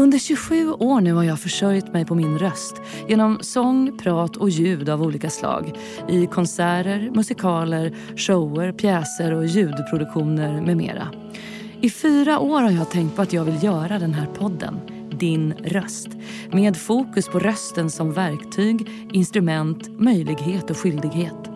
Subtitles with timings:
[0.00, 4.50] Under 27 år nu har jag försörjt mig på min röst genom sång, prat och
[4.50, 5.78] ljud av olika slag
[6.08, 11.08] i konserter, musikaler, shower, pjäser och ljudproduktioner med mera.
[11.80, 14.80] I fyra år har jag tänkt på att jag vill göra den här podden,
[15.10, 16.08] Din röst,
[16.52, 21.49] med fokus på rösten som verktyg, instrument, möjlighet och skyldighet.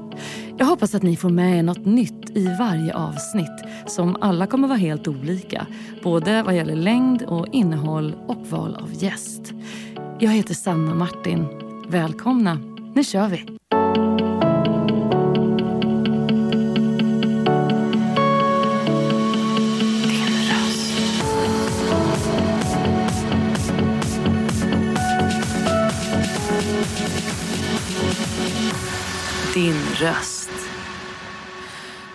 [0.58, 4.68] Jag hoppas att ni får med er något nytt i varje avsnitt som alla kommer
[4.68, 5.66] vara helt olika,
[6.02, 9.52] både vad gäller längd och innehåll och val av gäst.
[10.18, 11.46] Jag heter Sanna Martin.
[11.88, 12.58] Välkomna,
[12.94, 13.46] nu kör vi!
[29.54, 30.33] Din röst.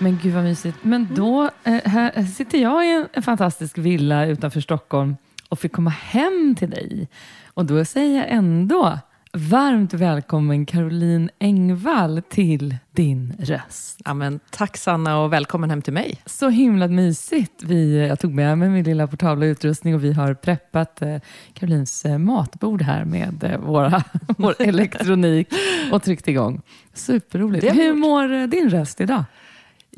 [0.02, 0.78] Men gud vad mysigt.
[0.82, 5.16] Men då eh, här sitter jag i en, fantastisk villa utanför Stockholm
[5.50, 7.08] och fick komma hem till dig.
[7.46, 9.00] Och då säger jag ändå
[9.34, 14.02] varmt välkommen Caroline Engvall till din röst.
[14.06, 16.22] Ja, men tack Sanna och välkommen hem till mig.
[16.26, 17.64] Så himla mysigt.
[17.64, 21.18] Vi, jag tog med mig min lilla portabla utrustning och vi har preppat eh,
[21.54, 24.04] Carolines eh, matbord här med eh, våra,
[24.38, 25.48] vår elektronik
[25.92, 26.62] och tryckt igång.
[26.94, 27.76] Superroligt.
[27.76, 29.24] Hur mår din röst idag?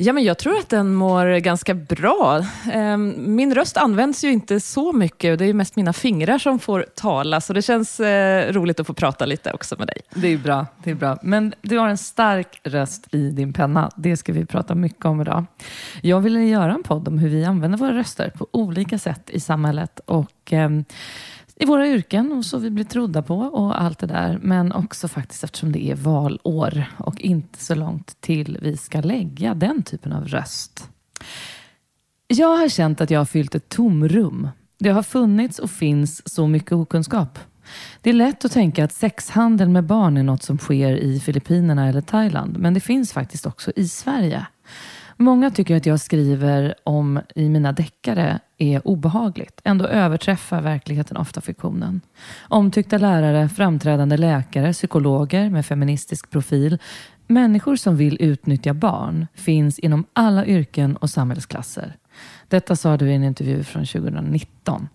[0.03, 2.45] Ja, men jag tror att den mår ganska bra.
[2.71, 6.59] Ehm, min röst används ju inte så mycket och det är mest mina fingrar som
[6.59, 10.01] får tala, så det känns eh, roligt att få prata lite också med dig.
[10.13, 10.65] Det är bra.
[10.83, 11.17] Det är bra.
[11.21, 13.91] Men du har en stark röst i din penna.
[13.95, 15.45] Det ska vi prata mycket om idag.
[16.01, 19.39] Jag ville göra en podd om hur vi använder våra röster på olika sätt i
[19.39, 20.85] samhället och ehm,
[21.61, 24.39] i våra yrken och så vi blir trodda på och allt det där.
[24.41, 29.53] Men också faktiskt eftersom det är valår och inte så långt till vi ska lägga
[29.53, 30.89] den typen av röst.
[32.27, 34.49] Jag har känt att jag har fyllt ett tomrum.
[34.79, 37.39] Det har funnits och finns så mycket okunskap.
[38.01, 41.87] Det är lätt att tänka att sexhandel med barn är något som sker i Filippinerna
[41.87, 44.45] eller Thailand, men det finns faktiskt också i Sverige.
[45.21, 49.61] Många tycker att jag skriver om i mina deckare är obehagligt.
[49.63, 52.01] Ändå överträffar verkligheten ofta fiktionen.
[52.49, 56.79] Omtyckta lärare, framträdande läkare, psykologer med feministisk profil.
[57.27, 61.95] Människor som vill utnyttja barn finns inom alla yrken och samhällsklasser.
[62.47, 64.87] Detta sa du i en intervju från 2019.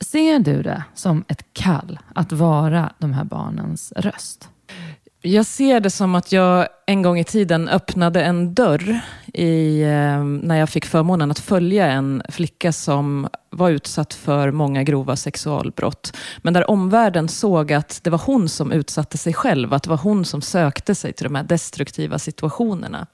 [0.00, 4.50] Ser du det som ett kall att vara de här barnens röst?
[5.26, 9.00] Jag ser det som att jag en gång i tiden öppnade en dörr
[9.34, 14.82] i, ehm, när jag fick förmånen att följa en flicka som var utsatt för många
[14.82, 16.16] grova sexualbrott.
[16.42, 19.96] Men där omvärlden såg att det var hon som utsatte sig själv, att det var
[19.96, 23.06] hon som sökte sig till de här destruktiva situationerna.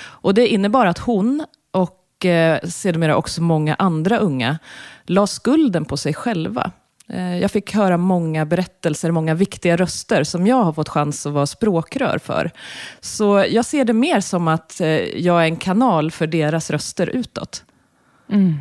[0.00, 4.58] Och det innebar att hon och eh, sedermera också många andra unga
[5.06, 6.72] la skulden på sig själva.
[7.08, 11.32] Eh, jag fick höra många berättelser, många viktiga röster som jag har fått chans att
[11.32, 12.50] vara språkrör för.
[13.00, 14.88] Så jag ser det mer som att eh,
[15.18, 17.64] jag är en kanal för deras röster utåt.
[18.30, 18.54] Mm.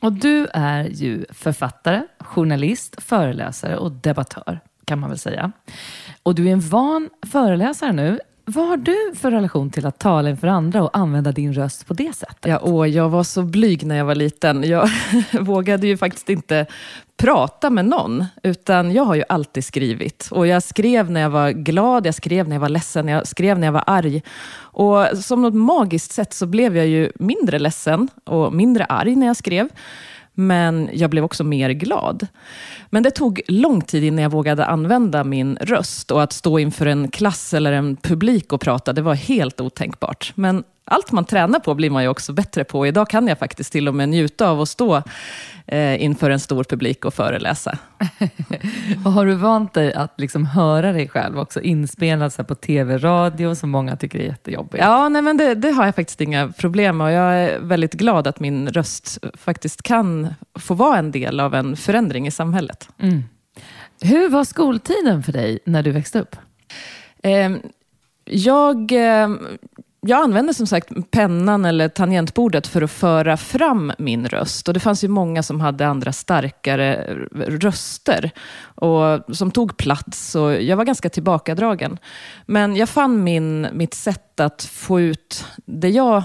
[0.00, 5.52] Och du är ju författare, journalist, föreläsare och debattör, kan man väl säga.
[6.22, 8.20] Och du är en van föreläsare nu.
[8.50, 11.94] Vad har du för relation till att tala inför andra och använda din röst på
[11.94, 12.46] det sättet?
[12.46, 14.64] Ja, åh, jag var så blyg när jag var liten.
[14.64, 14.88] Jag
[15.40, 16.66] vågade ju faktiskt inte
[17.16, 20.28] prata med någon, utan jag har ju alltid skrivit.
[20.30, 23.58] Och jag skrev när jag var glad, jag skrev när jag var ledsen, jag skrev
[23.58, 24.22] när jag var arg.
[24.56, 29.26] Och som något magiskt sätt så blev jag ju mindre ledsen och mindre arg när
[29.26, 29.68] jag skrev.
[30.40, 32.26] Men jag blev också mer glad.
[32.90, 36.86] Men det tog lång tid innan jag vågade använda min röst och att stå inför
[36.86, 40.32] en klass eller en publik och prata, det var helt otänkbart.
[40.34, 42.86] Men allt man tränar på blir man ju också bättre på.
[42.86, 45.02] Idag kan jag faktiskt till och med njuta av att stå
[45.66, 47.78] eh, inför en stor publik och föreläsa.
[49.04, 52.54] Och har du vant dig att liksom höra dig själv också inspelad så här på
[52.54, 54.84] tv, radio som många tycker är jättejobbigt?
[54.84, 57.94] Ja, nej, men det, det har jag faktiskt inga problem med och jag är väldigt
[57.94, 62.88] glad att min röst faktiskt kan få vara en del av en förändring i samhället.
[64.02, 66.36] Hur var skoltiden för dig när du växte upp?
[67.22, 67.50] Eh,
[68.24, 69.28] jag, eh,
[70.08, 74.68] jag använde som sagt pennan eller tangentbordet för att föra fram min röst.
[74.68, 80.34] Och det fanns ju många som hade andra starkare röster och som tog plats.
[80.34, 81.98] Och jag var ganska tillbakadragen.
[82.46, 86.22] Men jag fann min, mitt sätt att få ut det jag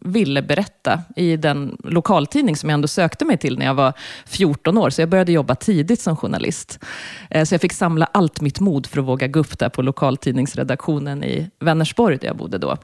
[0.00, 3.92] ville berätta i den lokaltidning som jag ändå sökte mig till när jag var
[4.26, 4.90] 14 år.
[4.90, 6.84] Så jag började jobba tidigt som journalist.
[7.30, 9.82] Eh, så jag fick samla allt mitt mod för att våga gå upp där på
[9.82, 12.76] lokaltidningsredaktionen i Vänersborg, där jag bodde då.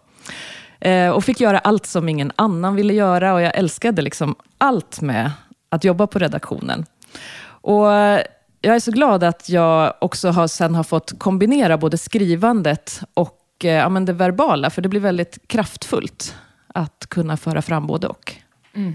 [0.81, 5.01] Eh, och fick göra allt som ingen annan ville göra och jag älskade liksom allt
[5.01, 5.31] med
[5.69, 6.87] att jobba på redaktionen.
[7.43, 8.21] Och eh,
[8.61, 13.65] jag är så glad att jag också har, sen har fått kombinera både skrivandet och
[13.65, 16.37] eh, ja, men det verbala, för det blir väldigt kraftfullt
[16.75, 18.35] att kunna föra fram både och.
[18.75, 18.95] Mm.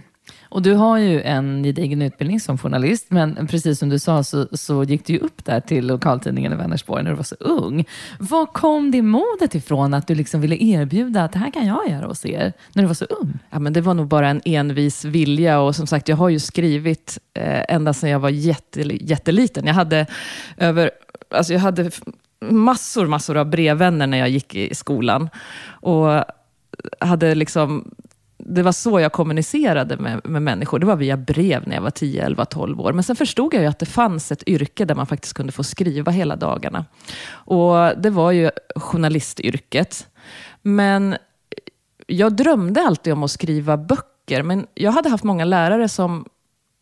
[0.50, 4.47] Och du har ju en gedigen utbildning som journalist, men precis som du sa så,
[4.51, 7.86] så gick du ju upp där till lokaltidningen i Vänersborg när du var så ung.
[8.19, 11.89] Var kom det modet ifrån att du liksom ville erbjuda att det här kan jag
[11.89, 13.39] göra hos er, när du var så ung?
[13.50, 16.39] Ja, men det var nog bara en envis vilja och som sagt, jag har ju
[16.39, 19.68] skrivit eh, ända sedan jag var jätte, jätteliten.
[19.68, 20.06] Jag hade
[20.57, 20.91] över,
[21.30, 21.91] alltså jag hade
[22.50, 25.30] massor, massor av brevvänner när jag gick i skolan.
[25.68, 26.24] Och
[27.00, 27.91] hade liksom
[28.47, 30.80] det var så jag kommunicerade med, med människor.
[30.80, 32.94] Det var via brev när jag var 10, 11, 12 år.
[32.94, 35.63] Men sen förstod jag ju att det fanns ett yrke där man faktiskt kunde få
[35.63, 36.86] skriva hela dagarna.
[37.27, 40.07] Och det var ju journalistyrket.
[40.62, 41.15] Men
[42.07, 44.44] jag drömde alltid om att skriva böcker.
[44.44, 46.25] Men jag hade haft många lärare som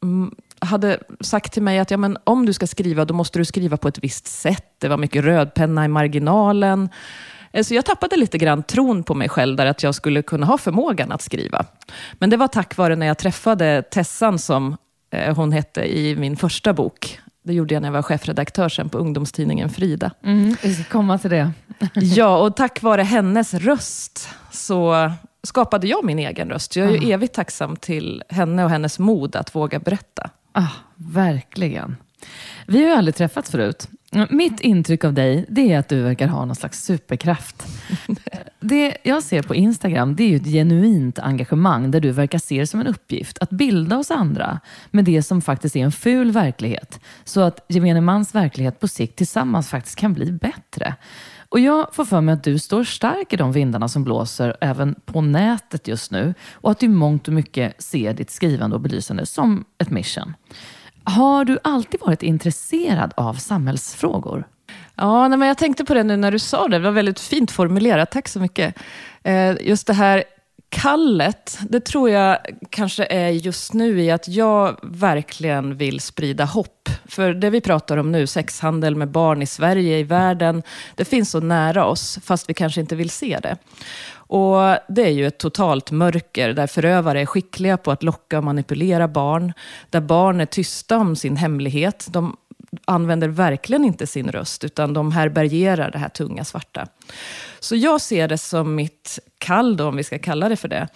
[0.04, 3.46] mm, hade sagt till mig att ja, men om du ska skriva, då måste du
[3.46, 4.76] skriva på ett visst sätt.
[4.78, 6.90] Det var mycket rödpenna i marginalen.
[7.54, 10.46] Eh, så jag tappade lite grann tron på mig själv, där att jag skulle kunna
[10.46, 11.66] ha förmågan att skriva.
[12.14, 14.78] Men det var tack vare när jag träffade Tessan, som
[15.12, 17.20] eh, hon hette i min första bok.
[17.44, 20.12] Det gjorde jag när jag var chefredaktör sen på ungdomstidningen Frida.
[20.24, 21.52] Mm, vi ska komma till det.
[21.94, 25.12] ja, och tack vare hennes röst så
[25.44, 26.76] skapade jag min egen röst.
[26.76, 27.14] Jag är ju ah.
[27.14, 30.30] evigt tacksam till henne och hennes mod att våga berätta.
[30.52, 31.98] Ah, verkligen.
[32.68, 33.88] Vi har ju aldrig träffats förut.
[34.30, 37.68] Mitt intryck av dig, det är att du verkar ha någon slags superkraft.
[38.60, 42.60] Det jag ser på Instagram, det är ju ett genuint engagemang där du verkar se
[42.60, 44.60] det som en uppgift att bilda oss andra
[44.92, 47.00] med det som faktiskt är en ful verklighet.
[47.24, 50.96] Så att gemene mans verklighet på sikt tillsammans faktiskt kan bli bättre.
[51.50, 54.96] Och jag får för mig att du står stark i de vindarna som blåser även
[55.06, 58.82] på nätet just nu och att du i mångt och mycket ser ditt skrivande och
[58.82, 60.34] belysande som ett mission.
[61.04, 64.48] Har du alltid varit intresserad av samhällsfrågor?
[64.96, 66.78] Ja, nej, men jag tänkte på det nu när du sa det.
[66.78, 68.12] Det var väldigt fint formulerat.
[68.12, 68.76] Tack så mycket.
[69.24, 70.24] Eh, just det här
[70.74, 72.38] kallet, det tror jag
[72.70, 76.90] kanske är just nu i att jag verkligen vill sprida hopp.
[77.06, 80.64] För det vi pratar om nu, sexhandel med barn i Sverige, i världen,
[80.96, 83.58] det finns så nära oss, fast vi kanske inte vill se det.
[84.34, 88.44] Och Det är ju ett totalt mörker där förövare är skickliga på att locka och
[88.44, 89.54] manipulera barn.
[89.90, 92.08] Där barn är tysta om sin hemlighet.
[92.10, 92.38] De
[92.86, 96.88] använder verkligen inte sin röst, utan de härbärgerar det här tunga svarta.
[97.60, 100.88] Så jag ser det som mitt kall, då, om vi ska kalla det för det,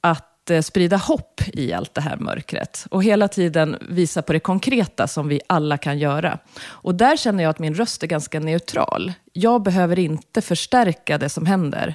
[0.00, 2.86] att Eh, sprida hopp i allt det här mörkret.
[2.90, 6.38] Och hela tiden visa på det konkreta som vi alla kan göra.
[6.62, 9.12] Och där känner jag att min röst är ganska neutral.
[9.32, 11.94] Jag behöver inte förstärka det som händer.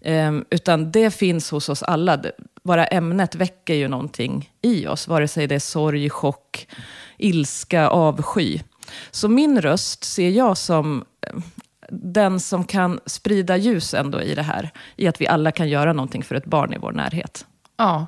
[0.00, 2.22] Ehm, utan det finns hos oss alla.
[2.62, 6.68] Bara ämnet väcker ju någonting i oss, vare sig det är sorg, chock,
[7.18, 8.60] ilska, avsky.
[9.10, 11.42] Så min röst ser jag som ehm,
[11.90, 14.70] den som kan sprida ljus ändå i det här.
[14.96, 17.46] I att vi alla kan göra någonting för ett barn i vår närhet.
[17.76, 18.06] Ja,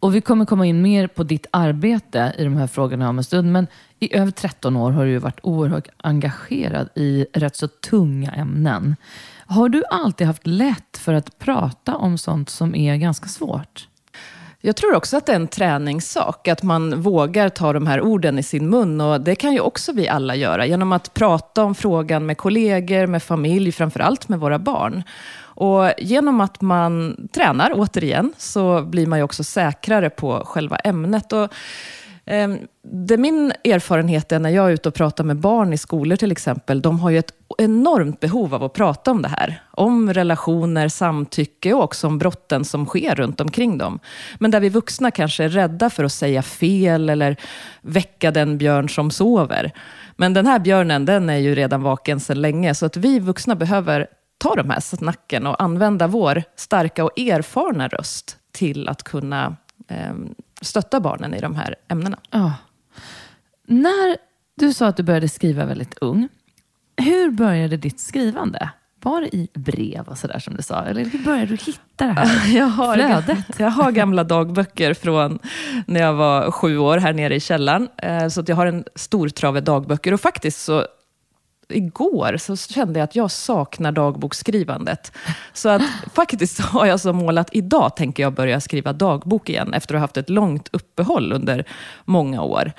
[0.00, 3.24] och vi kommer komma in mer på ditt arbete i de här frågorna om en
[3.24, 3.52] stund.
[3.52, 3.66] Men
[3.98, 8.96] i över 13 år har du varit oerhört engagerad i rätt så tunga ämnen.
[9.46, 13.88] Har du alltid haft lätt för att prata om sånt som är ganska svårt?
[14.60, 18.38] Jag tror också att det är en träningssak, att man vågar ta de här orden
[18.38, 19.00] i sin mun.
[19.00, 23.06] Och Det kan ju också vi alla göra, genom att prata om frågan med kollegor,
[23.06, 25.02] med familj, framförallt med våra barn.
[25.60, 31.32] Och genom att man tränar, återigen, så blir man ju också säkrare på själva ämnet.
[31.32, 31.48] Och
[32.26, 36.16] ehm, det min erfarenhet är när jag är ute och pratar med barn i skolor
[36.16, 39.62] till exempel, de har ju ett enormt behov av att prata om det här.
[39.70, 43.98] Om relationer, samtycke och också om brotten som sker runt omkring dem.
[44.38, 47.36] Men där vi vuxna kanske är rädda för att säga fel eller
[47.80, 49.72] väcka den björn som sover.
[50.16, 53.54] Men den här björnen, den är ju redan vaken sedan länge, så att vi vuxna
[53.54, 54.06] behöver
[54.38, 59.56] ta de här snacken och använda vår starka och erfarna röst till att kunna
[59.88, 60.14] eh,
[60.60, 62.18] stötta barnen i de här ämnena.
[62.30, 62.54] Ja.
[63.66, 64.16] När
[64.56, 66.28] du sa att du började skriva väldigt ung,
[66.96, 68.70] hur började ditt skrivande?
[69.02, 70.84] Var det i brev och sådär som du sa?
[70.84, 73.58] Eller hur började du hitta det här jag har, flödet?
[73.58, 75.38] Jag har gamla dagböcker från
[75.86, 77.88] när jag var sju år här nere i källaren.
[77.96, 80.14] Eh, så att jag har en stor trave dagböcker.
[80.14, 80.86] Och faktiskt så
[81.68, 85.12] igår så kände jag att jag saknar dagboksskrivandet.
[85.52, 85.82] Så att
[86.14, 89.98] faktiskt har jag som mål att idag tänker jag börja skriva dagbok igen, efter att
[89.98, 91.64] ha haft ett långt uppehåll under
[92.04, 92.72] många år.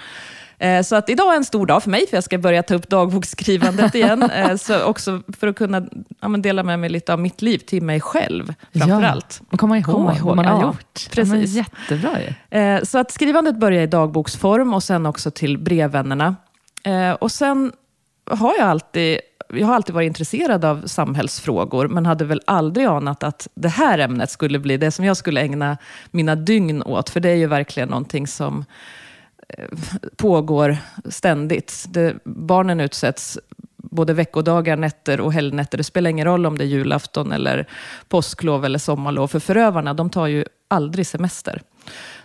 [0.60, 2.76] Eh, så att idag är en stor dag för mig, för jag ska börja ta
[2.76, 4.30] upp dagboksskrivandet igen.
[4.40, 5.80] Eh, så också för att kunna
[6.38, 9.08] dela med mig lite av mitt liv till mig själv, framför ja.
[9.08, 9.42] allt.
[9.52, 11.10] Och komma ihåg, komma ihåg vad man har ja, gjort.
[11.12, 11.56] Precis.
[11.56, 12.86] Ja, jättebra ju.
[12.86, 16.36] Så att skrivandet börjar i dagboksform och sen också till brevvännerna.
[17.20, 17.72] Och sen
[18.30, 19.20] har jag alltid
[19.54, 24.00] jag har alltid varit intresserad av samhällsfrågor, men hade väl aldrig anat att det här
[24.00, 25.78] ämnet skulle bli det som jag skulle ägna
[26.12, 27.10] mina dygn åt.
[27.10, 28.66] För det är ju verkligen någonting som
[29.50, 29.66] eh,
[30.18, 30.78] pågår
[31.10, 31.86] ständigt.
[31.90, 33.40] Det, barnen utsätts
[33.90, 35.78] både veckodagar, nätter och helgnätter.
[35.78, 37.66] Det spelar ingen roll om det är julafton, eller
[38.08, 39.28] påsklov eller sommarlov.
[39.28, 41.62] För förövarna, de tar ju aldrig semester.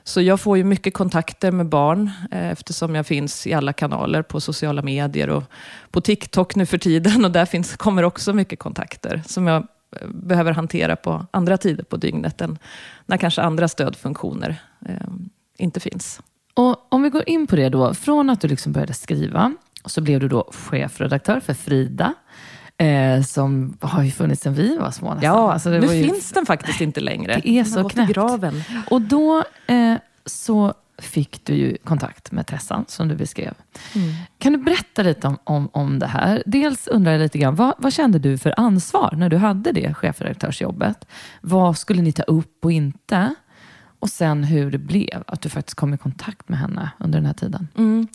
[0.04, 4.22] Så jag får ju mycket kontakter med barn eh, eftersom jag finns i alla kanaler
[4.22, 5.44] på sociala medier och
[5.90, 7.24] på TikTok nu för tiden.
[7.24, 9.66] Och där finns, kommer också mycket kontakter som jag
[10.00, 12.58] eh, behöver hantera på andra tider på dygnet än
[13.06, 14.56] när kanske andra stödfunktioner
[14.86, 14.96] eh,
[15.58, 16.20] inte finns.
[16.54, 19.54] Och Om vi går in på det då, från att du liksom började skriva,
[19.84, 22.14] så blev du då chefredaktör för Frida.
[22.76, 25.34] Eh, som har ju funnits sedan vi var små nästan.
[25.34, 26.04] Ja, alltså nu ju...
[26.04, 27.40] finns den faktiskt inte längre.
[27.42, 28.12] Det är så knäppt.
[28.12, 28.62] graven.
[28.90, 29.94] Och då eh,
[30.26, 33.54] så fick du ju kontakt med Tessan, som du beskrev.
[33.94, 34.14] Mm.
[34.38, 36.42] Kan du berätta lite om, om, om det här?
[36.46, 39.94] Dels undrar jag lite grann, vad, vad kände du för ansvar när du hade det
[39.94, 41.06] chefredaktörsjobbet?
[41.40, 43.34] Vad skulle ni ta upp och inte?
[44.04, 47.26] Och sen hur det blev, att du faktiskt kom i kontakt med henne under den
[47.26, 47.68] här tiden.
[47.76, 48.06] Mm.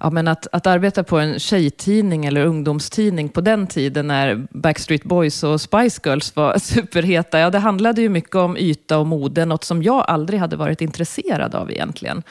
[0.00, 5.04] Ja, men att, att arbeta på en tjejtidning eller ungdomstidning på den tiden när Backstreet
[5.04, 9.44] Boys och Spice Girls var superheta, ja det handlade ju mycket om yta och mode,
[9.44, 12.22] något som jag aldrig hade varit intresserad av egentligen.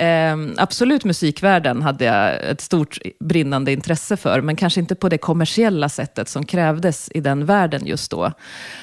[0.00, 5.18] Eh, absolut musikvärlden hade jag ett stort brinnande intresse för, men kanske inte på det
[5.18, 8.32] kommersiella sättet som krävdes i den världen just då.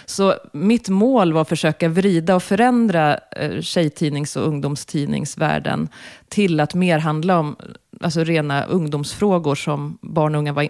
[0.05, 5.89] Så mitt mål var att försöka vrida och förändra eh, tjejtidnings och ungdomstidningsvärlden
[6.29, 7.55] till att mer handla om
[8.01, 10.68] alltså rena ungdomsfrågor som barn och unga var,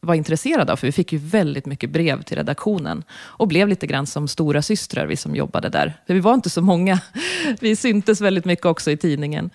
[0.00, 0.76] var intresserade av.
[0.76, 4.62] För vi fick ju väldigt mycket brev till redaktionen och blev lite grann som stora
[4.62, 6.00] systrar vi som jobbade där.
[6.06, 7.00] För vi var inte så många.
[7.60, 9.50] Vi syntes väldigt mycket också i tidningen.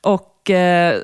[0.00, 1.00] Och eh,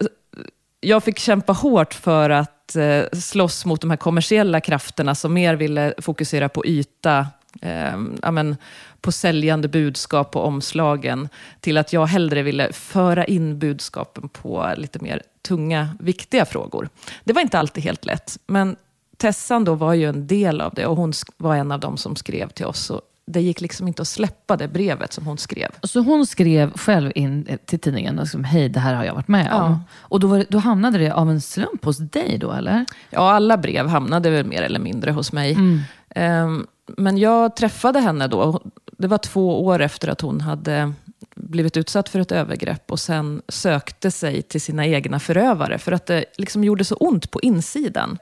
[0.81, 5.55] jag fick kämpa hårt för att eh, slåss mot de här kommersiella krafterna som mer
[5.55, 7.27] ville fokusera på yta,
[7.61, 8.57] eh, amen,
[9.01, 11.29] på säljande budskap på omslagen,
[11.61, 16.89] till att jag hellre ville föra in budskapen på lite mer tunga, viktiga frågor.
[17.25, 18.77] Det var inte alltid helt lätt, men
[19.17, 22.17] Tessan då var ju en del av det och hon var en av dem som
[22.17, 22.91] skrev till oss.
[22.91, 25.69] Och det gick liksom inte att släppa det brevet som hon skrev.
[25.83, 29.53] Så hon skrev själv in till tidningen, liksom, hej det här har jag varit med
[29.53, 29.71] om.
[29.71, 29.81] Ja.
[29.99, 32.87] Och då, var, då hamnade det av en slump hos dig då eller?
[33.11, 35.53] Ja, alla brev hamnade väl mer eller mindre hos mig.
[35.53, 36.45] Mm.
[36.45, 38.63] Um, men jag träffade henne då.
[38.93, 40.93] Det var två år efter att hon hade
[41.35, 46.07] blivit utsatt för ett övergrepp och sen sökte sig till sina egna förövare för att
[46.07, 48.19] det liksom gjorde så ont på insidan.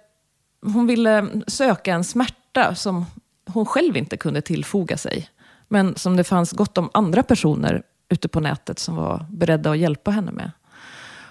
[0.63, 3.07] Hon ville söka en smärta som
[3.47, 5.29] hon själv inte kunde tillfoga sig.
[5.69, 9.79] Men som det fanns gott om andra personer ute på nätet som var beredda att
[9.79, 10.51] hjälpa henne med.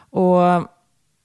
[0.10, 0.42] Och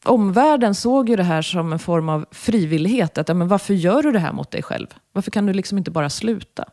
[0.05, 3.19] omvärlden såg ju det här som en form av frivillighet.
[3.19, 4.87] Att, men varför gör du det här mot dig själv?
[5.13, 6.65] Varför kan du liksom inte bara sluta?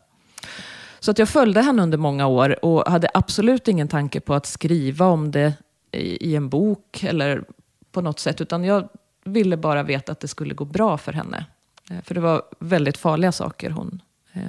[1.00, 4.46] Så att jag följde henne under många år och hade absolut ingen tanke på att
[4.46, 5.52] skriva om det
[5.92, 7.44] i, i en bok eller
[7.92, 8.40] på något sätt.
[8.40, 8.88] Utan jag
[9.24, 11.46] ville bara veta att det skulle gå bra för henne.
[11.90, 14.42] Eh, för det var väldigt farliga saker hon eh,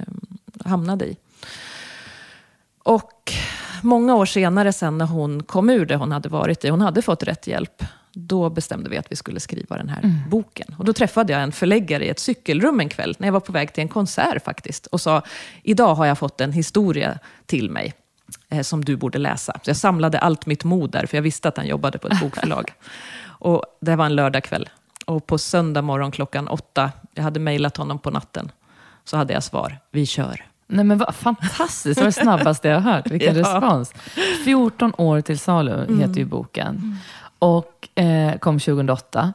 [0.64, 1.16] hamnade i.
[2.82, 3.32] Och
[3.82, 7.02] många år senare sen när hon kom ur det hon hade varit i, hon hade
[7.02, 10.16] fått rätt hjälp, då bestämde vi att vi skulle skriva den här mm.
[10.28, 10.74] boken.
[10.78, 13.52] Och då träffade jag en förläggare i ett cykelrum en kväll, när jag var på
[13.52, 15.22] väg till en konsert faktiskt, och sa,
[15.62, 17.94] idag har jag fått en historia till mig
[18.48, 19.52] eh, som du borde läsa.
[19.62, 22.20] Så jag samlade allt mitt mod där, för jag visste att han jobbade på ett
[22.22, 22.72] bokförlag.
[23.22, 24.68] och det var en lördagkväll.
[25.06, 28.52] Och på söndag morgon klockan åtta, jag hade mejlat honom på natten,
[29.04, 30.46] så hade jag svar, vi kör.
[30.66, 33.10] Nej men vad fantastiskt, det var det snabbaste jag har hört.
[33.10, 33.40] Vilken ja.
[33.40, 33.92] respons.
[34.44, 36.00] 14 år till salu mm.
[36.00, 36.66] heter ju boken.
[36.66, 36.96] Mm.
[37.40, 39.32] Och eh, kom 2008.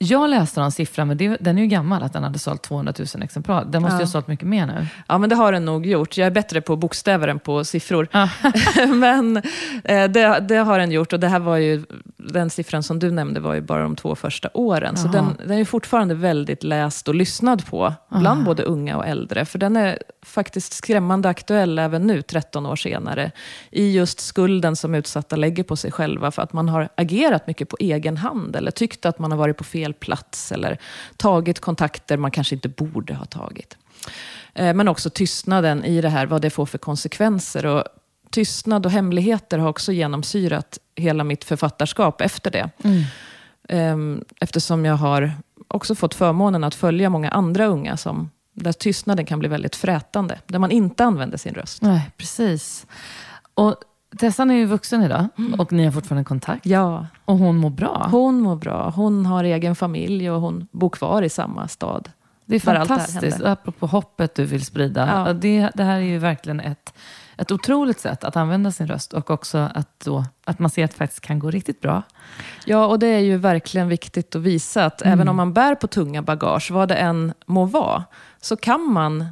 [0.00, 2.92] Jag läste någon siffra, men det, den är ju gammal, att den hade sålt 200
[2.98, 3.64] 000 exemplar.
[3.64, 4.00] Den måste ja.
[4.00, 4.86] ju ha sålt mycket mer nu.
[5.08, 6.16] Ja, men det har den nog gjort.
[6.16, 8.08] Jag är bättre på bokstäver än på siffror.
[8.12, 8.28] Ja.
[8.86, 9.36] men
[9.84, 11.84] eh, det, det, har den gjort och det här var ju,
[12.16, 14.94] den siffran som du nämnde var ju bara de två första åren.
[14.96, 15.02] Jaha.
[15.02, 18.46] Så den, den är fortfarande väldigt läst och lyssnad på, bland Aha.
[18.46, 19.44] både unga och äldre.
[19.44, 23.30] För den är faktiskt skrämmande aktuell även nu, 13 år senare.
[23.70, 27.68] I just skulden som utsatta lägger på sig själva för att man har agerat mycket
[27.68, 30.78] på egen hand eller tyckt att man har varit på fel fel plats eller
[31.16, 33.76] tagit kontakter man kanske inte borde ha tagit.
[34.54, 37.66] Eh, men också tystnaden i det här, vad det får för konsekvenser.
[37.66, 37.84] Och
[38.30, 42.70] tystnad och hemligheter har också genomsyrat hela mitt författarskap efter det.
[42.84, 43.02] Mm.
[43.68, 45.32] Ehm, eftersom jag har
[45.68, 50.40] också fått förmånen att följa många andra unga som, där tystnaden kan bli väldigt frätande.
[50.46, 51.82] Där man inte använder sin röst.
[51.82, 52.86] Nej, precis.
[53.54, 53.76] Och
[54.18, 55.26] Tessan är ju vuxen idag
[55.58, 56.66] och ni har fortfarande kontakt.
[56.66, 58.08] Ja, Och hon mår bra.
[58.10, 58.90] hon mår bra.
[58.96, 62.10] Hon har egen familj och hon bor kvar i samma stad.
[62.44, 63.34] Det är fantastiskt.
[63.36, 63.52] hände.
[63.52, 65.24] Apropå hoppet du vill sprida.
[65.26, 65.32] Ja.
[65.32, 66.94] Det, det här är ju verkligen ett,
[67.36, 70.90] ett otroligt sätt att använda sin röst och också att, då, att man ser att
[70.90, 72.02] det faktiskt kan gå riktigt bra.
[72.64, 75.86] Ja, och det är ju verkligen viktigt att visa att även om man bär på
[75.86, 78.04] tunga bagage, vad det än må vara,
[78.40, 79.26] så kan man eh,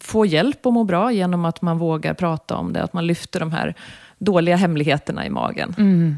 [0.00, 3.40] få hjälp och må bra genom att man vågar prata om det, att man lyfter
[3.40, 3.74] de här
[4.18, 5.74] dåliga hemligheterna i magen.
[5.78, 6.16] Mm.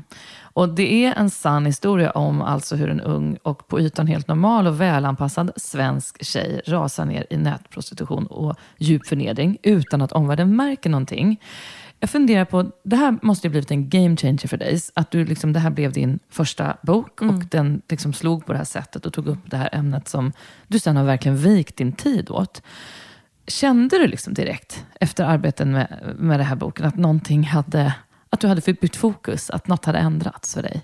[0.59, 4.29] Och det är en sann historia om alltså hur en ung och på ytan helt
[4.29, 10.57] normal och välanpassad svensk tjej rasar ner i nätprostitution och djup förnedring utan att omvärlden
[10.57, 11.41] märker någonting.
[12.01, 14.81] Jag funderar på, det här måste ju blivit en game changer för dig.
[14.95, 18.59] Att du liksom, det här blev din första bok och den liksom slog på det
[18.59, 20.33] här sättet och tog upp det här ämnet som
[20.67, 22.63] du sen har verkligen vikt din tid åt.
[23.49, 27.95] Kände du liksom direkt efter arbetet med, med den här boken att någonting hade,
[28.31, 30.83] att du hade bytt fokus, att något hade ändrats för dig?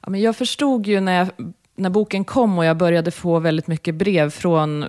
[0.00, 1.28] Ja, men jag förstod ju när, jag,
[1.76, 4.84] när boken kom och jag började få väldigt mycket brev från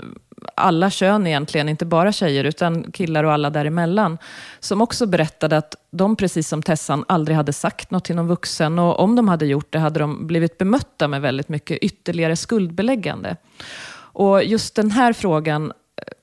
[0.56, 4.18] alla kön egentligen, inte bara tjejer, utan killar och alla däremellan,
[4.60, 8.80] som också berättade att de, precis som Tessan, aldrig hade sagt något till någon vuxen
[8.80, 13.38] och om de hade gjort det hade de blivit bemötta med väldigt mycket ytterligare skuldbeläggande.
[13.96, 15.74] Och just den här frågan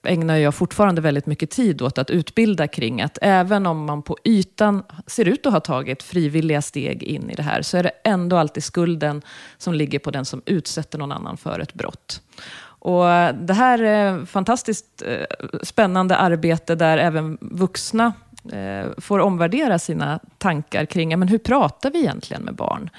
[0.03, 3.03] ägnar jag fortfarande väldigt mycket tid åt att utbilda kring.
[3.03, 7.35] Att även om man på ytan ser ut att ha tagit frivilliga steg in i
[7.35, 9.23] det här, så är det ändå alltid skulden
[9.59, 12.23] som ligger på den som utsätter någon annan för ett brott.
[12.83, 13.05] Och
[13.35, 18.13] det här är fantastiskt eh, spännande arbete där även vuxna
[18.53, 22.91] eh, får omvärdera sina tankar kring men hur pratar vi egentligen med barn.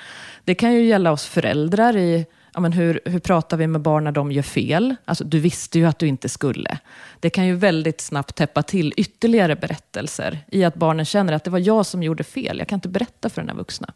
[0.44, 4.04] Det kan ju gälla oss föräldrar i ja, men hur, hur pratar vi med barn
[4.04, 4.96] när de gör fel?
[5.06, 6.80] Alltså, du visste ju att du inte skulle.
[7.20, 11.52] Det kan ju väldigt snabbt täppa till ytterligare berättelser i att barnen känner att det
[11.52, 12.60] var jag som gjorde fel.
[12.60, 13.94] Jag kan inte berätta för den här vuxna.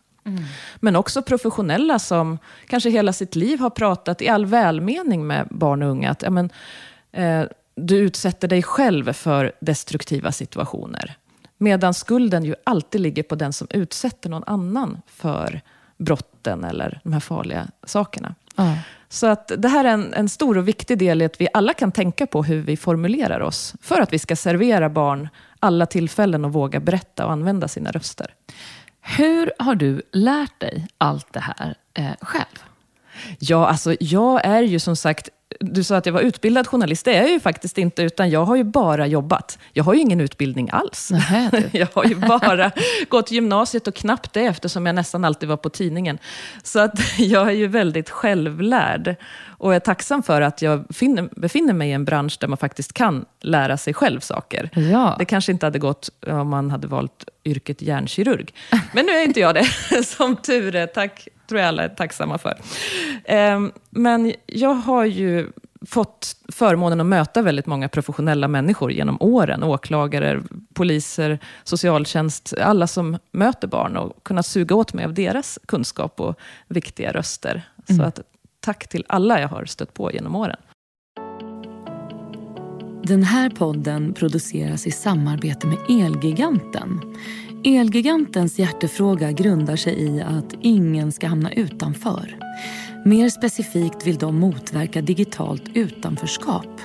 [0.75, 5.83] Men också professionella som kanske hela sitt liv har pratat i all välmening med barn
[5.83, 6.12] och unga.
[6.12, 6.50] Att, ja, men,
[7.11, 7.44] eh,
[7.75, 11.18] du utsätter dig själv för destruktiva situationer.
[11.57, 15.61] Medan skulden ju alltid ligger på den som utsätter någon annan för
[15.98, 18.35] brotten eller de här farliga sakerna.
[18.55, 18.77] Ja.
[19.09, 21.74] Så att det här är en, en stor och viktig del i att vi alla
[21.74, 23.74] kan tänka på hur vi formulerar oss.
[23.81, 28.33] För att vi ska servera barn alla tillfällen och våga berätta och använda sina röster.
[29.01, 32.63] Hur har du lärt dig allt det här eh, själv?
[33.39, 37.05] Ja, alltså jag är ju som sagt, du sa att jag var utbildad journalist.
[37.05, 39.59] Det är jag ju faktiskt inte, utan jag har ju bara jobbat.
[39.74, 41.11] Jag har ju ingen utbildning alls.
[41.11, 41.63] Nähä.
[41.72, 42.72] Jag har ju bara
[43.09, 46.18] gått gymnasiet och knappt det, eftersom jag nästan alltid var på tidningen.
[46.63, 49.15] Så att jag är ju väldigt självlärd.
[49.57, 52.94] Och är tacksam för att jag finner, befinner mig i en bransch där man faktiskt
[52.94, 54.70] kan lära sig själv saker.
[54.91, 55.15] Ja.
[55.20, 58.53] Det kanske inte hade gått om man hade valt yrket hjärnkirurg.
[58.94, 60.87] Men nu är inte jag det, som tur är.
[60.87, 62.58] Tack, tror jag alla är tacksamma för.
[63.25, 65.48] Ehm, Men jag har ju
[65.88, 69.64] fått förmånen att möta väldigt många professionella människor genom åren.
[69.64, 70.42] Åklagare,
[70.74, 76.40] poliser, socialtjänst, alla som möter barn och kunnat suga åt mig av deras kunskap och
[76.68, 77.64] viktiga röster.
[77.88, 78.20] Så att,
[78.60, 80.58] tack till alla jag har stött på genom åren.
[83.07, 87.01] Den här podden produceras i samarbete med Elgiganten.
[87.63, 92.39] Elgigantens hjärtefråga grundar sig i att ingen ska hamna utanför.
[93.05, 96.81] Mer specifikt vill de motverka digitalt utanförskap.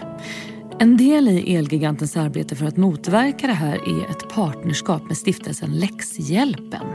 [0.79, 5.79] En del i Elgigantens arbete för att motverka det här är ett partnerskap med stiftelsen
[5.79, 6.87] Läxhjälpen.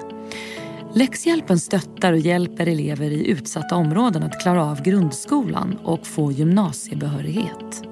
[0.94, 7.86] Läxhjälpen stöttar och hjälper elever i utsatta områden att klara av grundskolan och få gymnasiebehörighet.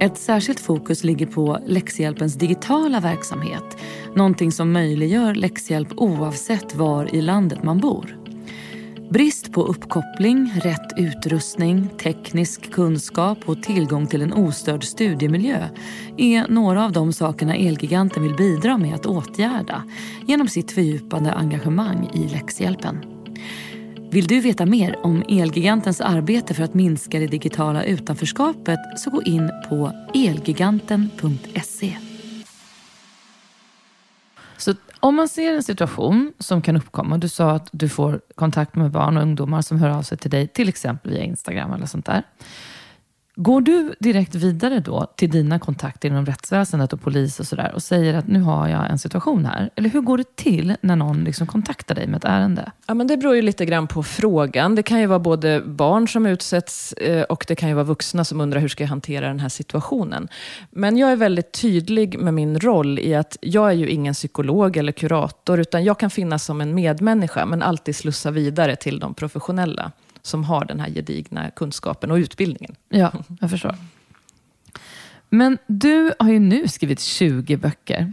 [0.00, 3.76] Ett särskilt fokus ligger på läxhjälpens digitala verksamhet.
[4.14, 8.18] Någonting som möjliggör läxhjälp oavsett var i landet man bor.
[9.10, 15.68] Brist på uppkoppling, rätt utrustning, teknisk kunskap och tillgång till en ostörd studiemiljö
[16.16, 19.82] är några av de sakerna Elgiganten vill bidra med att åtgärda
[20.26, 23.13] genom sitt fördjupande engagemang i läxhjälpen.
[24.14, 29.22] Vill du veta mer om Elgigantens arbete för att minska det digitala utanförskapet så gå
[29.22, 31.96] in på elgiganten.se.
[34.56, 38.76] Så om man ser en situation som kan uppkomma, du sa att du får kontakt
[38.76, 41.86] med barn och ungdomar som hör av sig till dig, till exempel via Instagram eller
[41.86, 42.22] sånt där.
[43.36, 47.82] Går du direkt vidare då till dina kontakter inom rättsväsendet och polis och sådär och
[47.82, 49.70] säger att nu har jag en situation här?
[49.76, 52.72] Eller hur går det till när någon liksom kontaktar dig med ett ärende?
[52.86, 54.74] Ja, men det beror ju lite grann på frågan.
[54.74, 58.24] Det kan ju vara både barn som utsätts eh, och det kan ju vara vuxna
[58.24, 60.28] som undrar hur ska jag hantera den här situationen.
[60.70, 64.76] Men jag är väldigt tydlig med min roll i att jag är ju ingen psykolog
[64.76, 69.14] eller kurator, utan jag kan finnas som en medmänniska, men alltid slussa vidare till de
[69.14, 69.92] professionella
[70.26, 72.76] som har den här gedigna kunskapen och utbildningen.
[72.88, 73.74] Ja, jag förstår.
[75.28, 78.12] Men du har ju nu skrivit 20 böcker.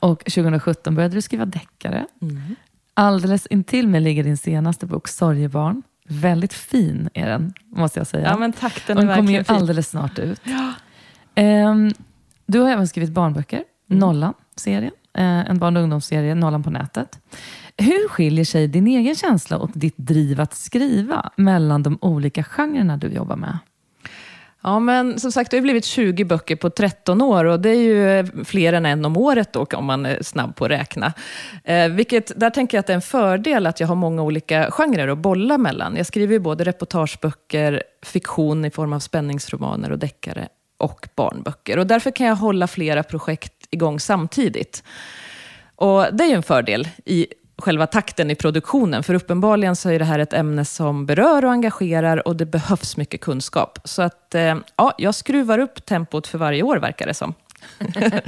[0.00, 2.06] Och 2017 började du skriva deckare.
[2.22, 2.56] Mm.
[2.94, 5.82] Alldeles intill mig ligger din senaste bok, Sorgebarn.
[6.08, 8.28] Väldigt fin är den, måste jag säga.
[8.28, 8.86] Ja, men tack.
[8.86, 9.54] Den och den kommer ju verkligen fin.
[9.54, 10.40] alldeles snart ut.
[10.44, 10.72] Ja.
[11.34, 11.92] Ehm,
[12.46, 13.64] du har även skrivit barnböcker.
[13.90, 13.98] Mm.
[13.98, 14.92] Nollan-serien.
[15.14, 17.18] Eh, en barn och ungdomsserie, Nollan på nätet.
[17.80, 22.96] Hur skiljer sig din egen känsla och ditt driv att skriva mellan de olika genrerna
[22.96, 23.58] du jobbar med?
[24.62, 27.80] Ja, men som sagt, det har blivit 20 böcker på 13 år och det är
[27.80, 31.12] ju eh, fler än en om året då, om man är snabb på att räkna.
[31.64, 34.70] Eh, vilket, där tänker jag att det är en fördel att jag har många olika
[34.70, 35.96] genrer att bolla mellan.
[35.96, 41.78] Jag skriver ju både reportageböcker, fiktion i form av spänningsromaner och deckare och barnböcker.
[41.78, 44.84] Och därför kan jag hålla flera projekt igång samtidigt.
[45.76, 47.26] Och det är ju en fördel i
[47.60, 49.02] själva takten i produktionen.
[49.02, 52.96] För uppenbarligen så är det här ett ämne som berör och engagerar och det behövs
[52.96, 53.78] mycket kunskap.
[53.84, 57.34] Så att, eh, ja, jag skruvar upp tempot för varje år verkar det som.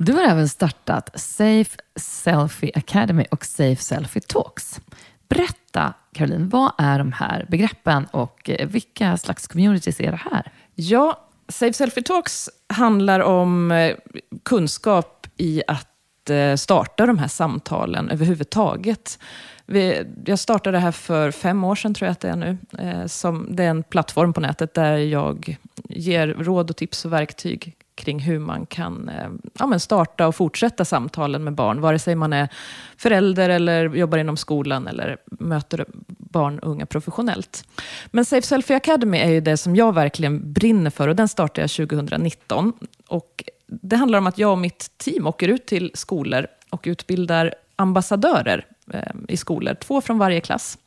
[0.00, 4.80] Du har även startat Safe Selfie Academy och Safe Selfie Talks.
[5.28, 10.52] Berätta, Caroline, vad är de här begreppen och eh, vilka slags communities är det här?
[10.74, 13.96] Ja, Safe Selfie Talks handlar om eh,
[14.44, 15.88] kunskap i att
[16.30, 19.18] Eh, starta de här samtalen överhuvudtaget.
[19.66, 22.58] Vi, jag startade det här för fem år sedan, tror jag att det är nu.
[22.78, 25.56] Eh, som, det är en plattform på nätet där jag
[25.88, 30.36] ger råd och tips och verktyg kring hur man kan eh, ja, men starta och
[30.36, 32.48] fortsätta samtalen med barn, vare sig man är
[32.96, 37.64] förälder eller jobbar inom skolan eller möter barn och unga professionellt.
[38.06, 41.60] Men Safe Selfie Academy är ju det som jag verkligen brinner för och den startade
[41.60, 42.72] jag 2019.
[43.08, 47.54] Och det handlar om att jag och mitt team åker ut till skolor och utbildar
[47.76, 50.78] ambassadörer eh, i skolor, två från varje klass,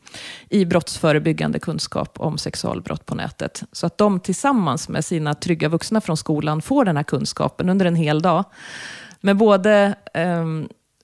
[0.49, 3.63] i brottsförebyggande kunskap om sexualbrott på nätet.
[3.71, 7.85] Så att de tillsammans med sina trygga vuxna från skolan får den här kunskapen under
[7.85, 8.43] en hel dag.
[9.21, 10.45] Med både eh,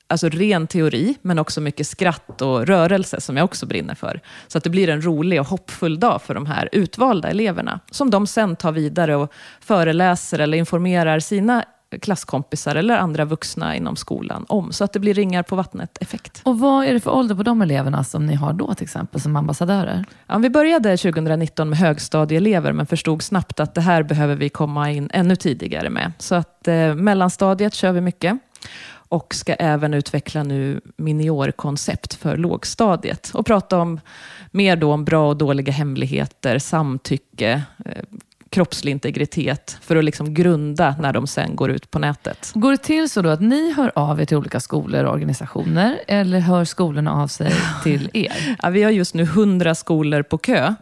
[0.08, 4.22] alltså ren teori, men också mycket skratt och rörelse, som jag också brinner för.
[4.48, 8.10] Så att det blir en rolig och hoppfull dag för de här utvalda eleverna, som
[8.10, 11.66] de sen tar vidare och föreläser eller informerar sina
[12.02, 14.72] klasskompisar eller andra vuxna inom skolan om.
[14.72, 16.42] Så att det blir ringar på vattnet-effekt.
[16.44, 19.22] Och vad är det för ålder på de eleverna som ni har då till exempel
[19.22, 20.06] som ambassadörer?
[20.28, 24.92] Ja, vi började 2019 med högstadieelever, men förstod snabbt att det här behöver vi komma
[24.92, 26.12] in ännu tidigare med.
[26.18, 28.40] Så att eh, mellanstadiet kör vi mycket
[29.10, 34.00] och ska även utveckla nu miniorkoncept för lågstadiet och prata om
[34.52, 38.04] mer då om bra och dåliga hemligheter, samtycke, eh,
[38.50, 42.52] kroppslig integritet för att liksom grunda när de sen går ut på nätet.
[42.56, 46.00] Går det till så då att ni hör av er till olika skolor och organisationer
[46.08, 47.52] eller hör skolorna av sig
[47.84, 48.58] till er?
[48.64, 50.76] Ja, vi har just nu 100 skolor på kö.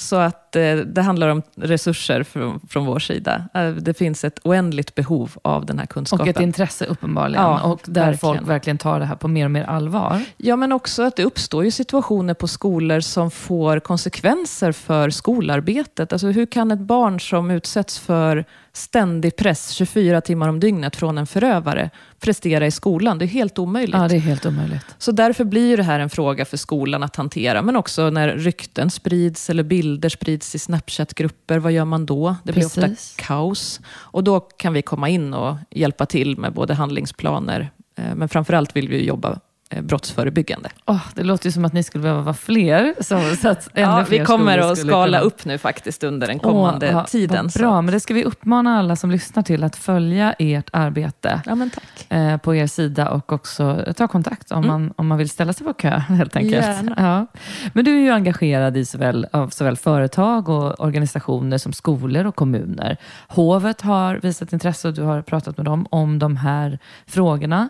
[0.00, 3.48] Så att eh, det handlar om resurser från, från vår sida.
[3.54, 6.22] Eh, det finns ett oändligt behov av den här kunskapen.
[6.22, 7.42] Och ett intresse uppenbarligen.
[7.42, 8.18] Ja, och där verkligen.
[8.18, 10.24] folk verkligen tar det här på mer och mer allvar.
[10.36, 16.12] Ja, men också att det uppstår ju situationer på skolor som får konsekvenser för skolarbetet.
[16.12, 21.18] Alltså hur kan ett barn som utsätts för ständig press 24 timmar om dygnet från
[21.18, 23.18] en förövare prestera i skolan?
[23.18, 23.96] Det är helt omöjligt.
[23.96, 24.86] Ja, det är helt omöjligt.
[24.98, 27.62] Så därför blir det här en fråga för skolan att hantera.
[27.62, 31.58] Men också när rykten sprids eller bilder sprids i Snapchat-grupper.
[31.58, 32.36] Vad gör man då?
[32.44, 32.84] Det blir Precis.
[32.84, 33.80] ofta kaos.
[33.90, 38.76] Och då kan vi komma in och hjälpa till med både handlingsplaner, eh, men framförallt
[38.76, 39.40] vill vi jobba
[39.82, 40.68] brottsförebyggande.
[40.86, 42.94] Åh, det låter ju som att ni skulle behöva vara fler.
[43.00, 46.92] Så, så att Ja, vi kommer att skala kunna- upp nu faktiskt under den kommande
[46.92, 47.50] vad- tiden.
[47.50, 51.42] Så- bra, men det ska vi uppmana alla som lyssnar till att följa ert arbete
[51.46, 51.68] Ja,
[52.16, 55.66] eh, på er sida och också ta kontakt om, man, om man vill ställa sig
[55.66, 56.66] på kö helt enkelt.
[56.66, 56.94] Gärna.
[56.96, 57.40] Ja.
[57.72, 62.36] Men du är ju engagerad i såväl, av såväl företag och organisationer som skolor och
[62.36, 62.96] kommuner.
[63.28, 67.68] Hovet har visat intresse och du har pratat med dem om de här frågorna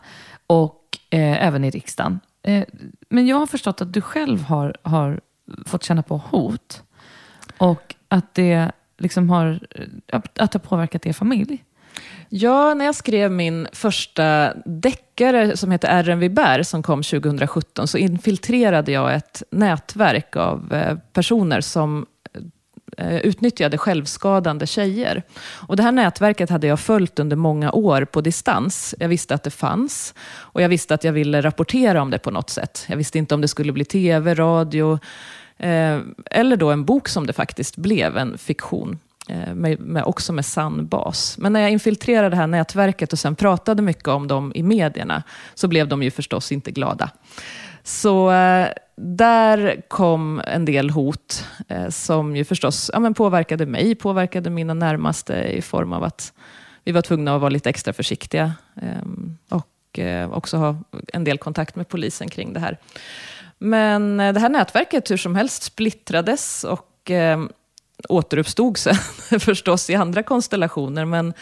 [0.50, 2.20] och eh, även i riksdagen.
[2.42, 2.64] Eh,
[3.08, 5.20] men jag har förstått att du själv har, har
[5.66, 6.82] fått känna på hot
[7.58, 9.60] och att det liksom har,
[10.06, 11.64] eh, att det har påverkat er familj.
[12.28, 17.88] Ja, när jag skrev min första deckare som heter Ärren vi bär, som kom 2017,
[17.88, 22.06] så infiltrerade jag ett nätverk av eh, personer som
[22.96, 25.22] Eh, utnyttjade självskadande tjejer.
[25.68, 28.94] Och det här nätverket hade jag följt under många år på distans.
[28.98, 32.30] Jag visste att det fanns och jag visste att jag ville rapportera om det på
[32.30, 32.84] något sätt.
[32.88, 34.98] Jag visste inte om det skulle bli tv, radio
[35.58, 35.98] eh,
[36.30, 38.98] eller då en bok som det faktiskt blev, en fiktion.
[39.28, 41.38] Eh, med, med, också med sann bas.
[41.38, 45.22] Men när jag infiltrerade det här nätverket och sen pratade mycket om dem i medierna,
[45.54, 47.10] så blev de ju förstås inte glada.
[47.82, 53.94] Så eh, där kom en del hot eh, som ju förstås ja, men påverkade mig,
[53.94, 56.32] påverkade mina närmaste i form av att
[56.84, 60.76] vi var tvungna att vara lite extra försiktiga ehm, och eh, också ha
[61.12, 62.78] en del kontakt med polisen kring det här.
[63.58, 67.50] Men det här nätverket hur som helst splittrades och ehm,
[68.08, 68.94] återuppstod sen
[69.40, 71.04] förstås i andra konstellationer.
[71.04, 71.34] Men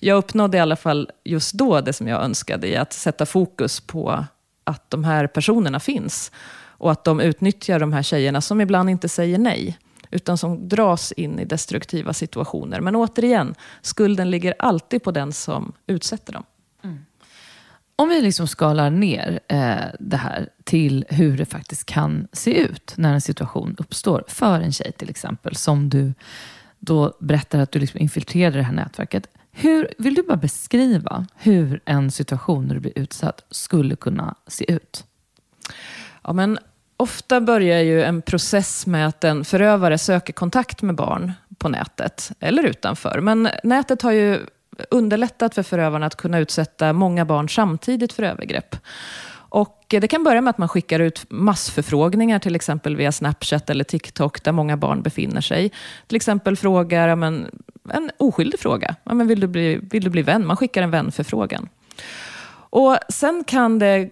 [0.00, 3.80] jag uppnådde i alla fall just då det som jag önskade i att sätta fokus
[3.80, 4.24] på
[4.66, 6.32] att de här personerna finns.
[6.78, 9.78] Och att de utnyttjar de här tjejerna som ibland inte säger nej.
[10.10, 12.80] Utan som dras in i destruktiva situationer.
[12.80, 16.44] Men återigen, skulden ligger alltid på den som utsätter dem.
[16.84, 16.98] Mm.
[17.96, 22.94] Om vi liksom skalar ner eh, det här till hur det faktiskt kan se ut
[22.96, 26.14] när en situation uppstår för en tjej till exempel, som du
[26.78, 29.28] då berättar att du liksom infiltrerade det här nätverket.
[29.58, 34.72] Hur, vill du bara beskriva hur en situation när du blir utsatt skulle kunna se
[34.72, 35.04] ut?
[36.22, 36.58] Ja, men
[36.96, 42.32] ofta börjar ju en process med att en förövare söker kontakt med barn på nätet,
[42.40, 43.20] eller utanför.
[43.20, 44.40] Men nätet har ju
[44.90, 48.76] underlättat för förövarna att kunna utsätta många barn samtidigt för övergrepp.
[49.48, 53.70] Och eh, det kan börja med att man skickar ut massförfrågningar, till exempel via Snapchat
[53.70, 55.72] eller TikTok, där många barn befinner sig.
[56.06, 57.50] Till exempel frågar, men,
[57.92, 60.46] en oskyldig fråga, men vill, du bli, vill du bli vän?
[60.46, 61.68] Man skickar en vänförfrågan.
[62.70, 64.10] Och sen kan det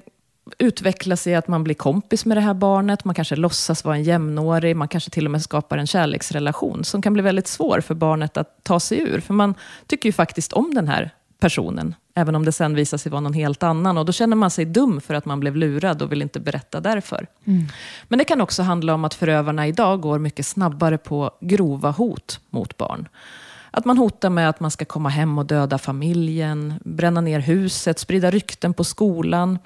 [0.59, 4.03] utvecklas i att man blir kompis med det här barnet, man kanske låtsas vara en
[4.03, 7.95] jämnårig, man kanske till och med skapar en kärleksrelation som kan bli väldigt svår för
[7.95, 9.21] barnet att ta sig ur.
[9.21, 9.55] För man
[9.87, 11.11] tycker ju faktiskt om den här
[11.45, 13.99] personen, även om det sen visar sig vara någon helt annan.
[13.99, 16.81] Och då känner man sig dum för att man blev lurad och vill inte berätta
[16.81, 17.27] därför.
[17.45, 17.67] Mm.
[18.09, 22.41] Men det kan också handla om att förövarna idag går mycket snabbare på grova hot
[22.51, 23.09] mot barn.
[23.71, 27.99] Att man hotar med att man ska komma hem och döda familjen, bränna ner huset,
[27.99, 29.59] sprida rykten på skolan.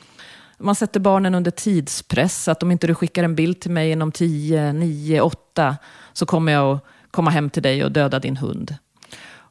[0.59, 4.13] Man sätter barnen under tidspress, att om inte du skickar en bild till mig inom
[4.13, 5.77] 10, 9, 8
[6.13, 8.75] så kommer jag att komma hem till dig och döda din hund.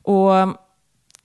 [0.04, 0.67] Och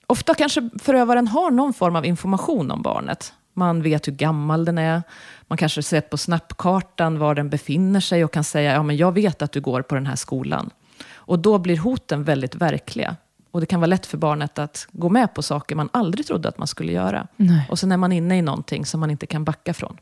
[0.07, 3.33] Ofta kanske förövaren har någon form av information om barnet.
[3.53, 5.03] Man vet hur gammal den är.
[5.47, 9.11] Man kanske sett på snappkartan var den befinner sig och kan säga ja, men jag
[9.11, 10.69] vet att du går på den här skolan.
[11.13, 13.15] Och då blir hoten väldigt verkliga.
[13.51, 16.49] Och det kan vara lätt för barnet att gå med på saker man aldrig trodde
[16.49, 17.27] att man skulle göra.
[17.35, 17.67] Nej.
[17.69, 19.97] Och sen är man inne i någonting som man inte kan backa från.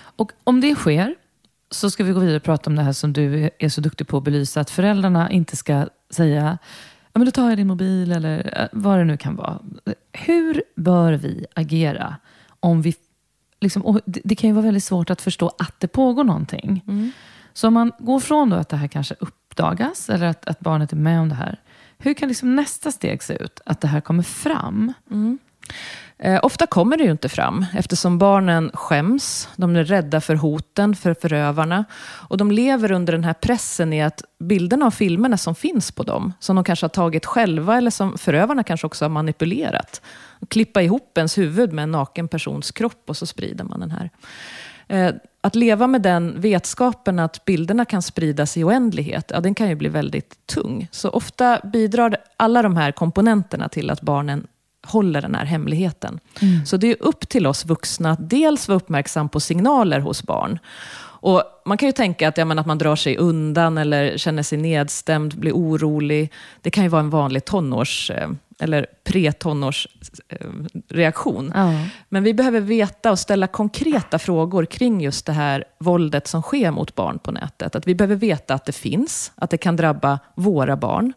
[0.00, 1.14] Och om det sker,
[1.70, 4.08] så ska vi gå vidare och prata om det här som du är så duktig
[4.08, 4.60] på att belysa.
[4.60, 6.58] Att föräldrarna inte ska säga
[7.12, 9.58] ja, men då tar jag din mobil eller eh, vad det nu kan vara.
[10.12, 12.16] Hur bör vi agera
[12.60, 12.94] om vi...
[13.60, 16.84] Liksom, det, det, kan ju vara väldigt svårt att förstå att det pågår någonting.
[16.86, 17.12] Mm.
[17.52, 20.92] Så om man går från då att det här kanske uppdagas eller att, att barnet
[20.92, 21.60] är med om det här.
[21.98, 23.60] Hur kan liksom nästa steg se ut?
[23.66, 24.92] Att det här kommer fram?
[25.10, 25.38] Mm.
[26.20, 29.48] Eh, ofta kommer det ju inte fram eftersom barnen skäms.
[29.56, 31.84] De är rädda för hoten, för förövarna.
[32.28, 36.02] Och de lever under den här pressen i att bilderna av filmerna som finns på
[36.02, 40.02] dem, som de kanske har tagit själva eller som förövarna kanske också har manipulerat.
[40.48, 44.10] Klippa ihop ens huvud med en naken persons kropp och så sprider man den här.
[44.88, 49.68] Eh, att leva med den vetskapen att bilderna kan spridas i oändlighet, ja, den kan
[49.68, 50.88] ju bli väldigt tung.
[50.90, 54.46] Så ofta bidrar alla de här komponenterna till att barnen
[54.88, 56.20] håller den här hemligheten.
[56.42, 56.66] Mm.
[56.66, 60.58] Så det är upp till oss vuxna att dels vara uppmärksam på signaler hos barn.
[61.20, 64.58] Och man kan ju tänka att, ja, att man drar sig undan eller känner sig
[64.58, 66.32] nedstämd, blir orolig.
[66.62, 71.52] Det kan ju vara en vanlig tonårs eh, eller pre-tonårsreaktion.
[71.54, 71.72] Ja.
[72.08, 76.70] Men vi behöver veta och ställa konkreta frågor kring just det här våldet som sker
[76.70, 77.76] mot barn på nätet.
[77.76, 81.12] Att vi behöver veta att det finns, att det kan drabba våra barn.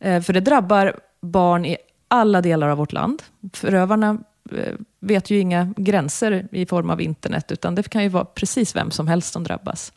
[0.00, 1.76] Eh, för det drabbar barn i
[2.08, 3.22] alla delar av vårt land.
[3.52, 4.18] Förövarna
[4.52, 8.76] eh, vet ju inga gränser i form av internet, utan det kan ju vara precis
[8.76, 9.92] vem som helst som drabbas.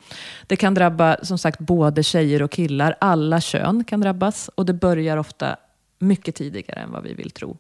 [0.48, 2.96] Det kan drabba, som sagt, både tjejer och killar.
[3.02, 5.56] Alla kön kan drabbas och det börjar ofta
[6.00, 7.58] mycket tidigare än vad vi vill tro.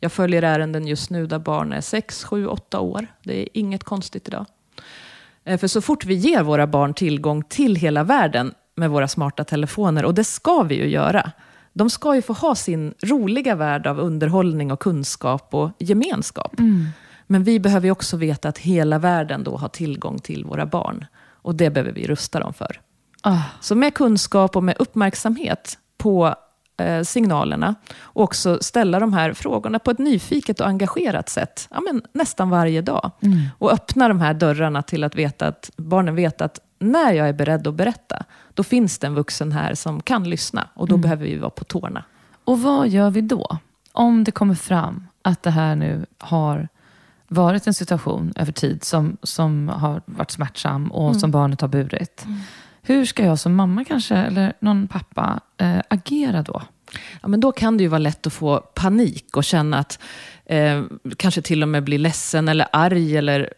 [0.00, 3.06] Jag följer ärenden just nu där barn är 6, 7, 8 år.
[3.22, 4.46] Det är inget konstigt idag.
[5.44, 9.44] Eh, för så fort vi ger våra barn tillgång till hela världen med våra smarta
[9.44, 11.32] telefoner, och det ska vi ju göra,
[11.74, 16.58] de ska ju få ha sin roliga värld av underhållning och kunskap och gemenskap.
[16.58, 16.86] Mm.
[17.26, 21.06] Men vi behöver ju också veta att hela världen då har tillgång till våra barn.
[21.42, 22.80] Och det behöver vi rusta dem för.
[23.22, 23.42] Ah.
[23.60, 26.34] Så med kunskap och med uppmärksamhet på
[26.76, 31.80] eh, signalerna och också ställa de här frågorna på ett nyfiket och engagerat sätt, ja,
[31.80, 33.10] men nästan varje dag.
[33.20, 33.40] Mm.
[33.58, 37.32] Och öppna de här dörrarna till att, veta att barnen vet att när jag är
[37.32, 41.02] beredd att berätta, då finns det en vuxen här som kan lyssna och då mm.
[41.02, 42.04] behöver vi vara på tårna.
[42.44, 43.58] Och vad gör vi då?
[43.92, 46.68] Om det kommer fram att det här nu har
[47.28, 51.20] varit en situation över tid som, som har varit smärtsam och mm.
[51.20, 52.24] som barnet har burit.
[52.24, 52.40] Mm.
[52.82, 56.62] Hur ska jag som mamma kanske, eller någon pappa, äh, agera då?
[57.22, 59.98] Ja, men då kan det ju vara lätt att få panik och känna att
[60.44, 60.82] eh,
[61.16, 63.54] kanske till och med bli ledsen eller arg eller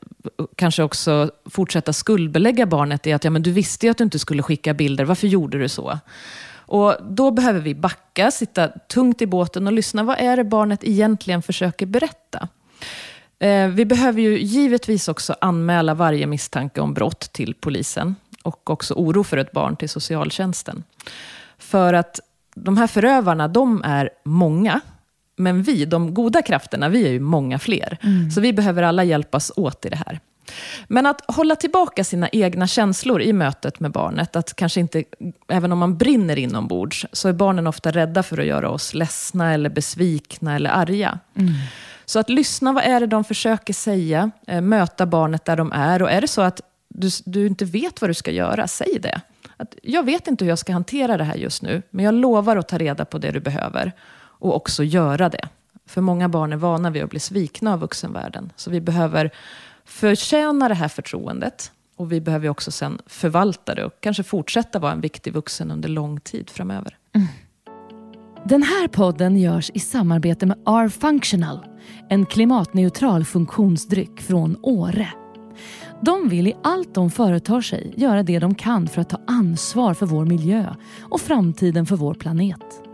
[0.57, 4.19] kanske också fortsätta skuldbelägga barnet i att ja, men du visste ju att du inte
[4.19, 5.99] skulle skicka bilder, varför gjorde du så?
[6.69, 10.03] Och Då behöver vi backa, sitta tungt i båten och lyssna.
[10.03, 12.49] Vad är det barnet egentligen försöker berätta?
[13.39, 18.95] Eh, vi behöver ju givetvis också anmäla varje misstanke om brott till polisen och också
[18.95, 20.85] oro för ett barn till socialtjänsten.
[21.59, 22.21] För att
[22.55, 24.81] de här förövarna, de är många.
[25.37, 27.99] Men vi, de goda krafterna, vi är ju många fler.
[28.03, 28.31] Mm.
[28.31, 30.21] Så vi behöver alla hjälpas åt i det här.
[30.89, 35.05] Men att hålla tillbaka sina egna känslor i mötet med barnet, att kanske inte,
[35.49, 39.55] även om man brinner inombords, så är barnen ofta rädda för att göra oss ledsna
[39.55, 41.19] eller besvikna eller arga.
[41.37, 41.53] Mm.
[42.05, 44.31] Så att lyssna, vad är det de försöker säga?
[44.47, 46.03] Eh, möta barnet där de är.
[46.03, 49.21] Och är det så att du, du inte vet vad du ska göra, säg det.
[49.57, 52.57] Att jag vet inte hur jag ska hantera det här just nu, men jag lovar
[52.57, 53.93] att ta reda på det du behöver.
[54.39, 55.49] Och också göra det.
[55.87, 58.53] För många barn är vana vid att bli svikna av vuxenvärlden.
[58.57, 59.31] Så vi behöver
[59.85, 61.73] förtjäna det här förtroendet.
[61.97, 65.89] Och vi behöver också sen förvalta det och kanske fortsätta vara en viktig vuxen under
[65.89, 66.99] lång tid framöver.
[67.15, 67.29] Mm.
[68.45, 71.67] Den här podden görs i samarbete med R-Functional,
[72.09, 75.09] en klimatneutral funktionsdryck från Åre.
[76.01, 79.95] De vill i allt de företar sig göra det de kan för att ta ansvar
[79.95, 82.86] för vår miljö och framtiden för vår planet.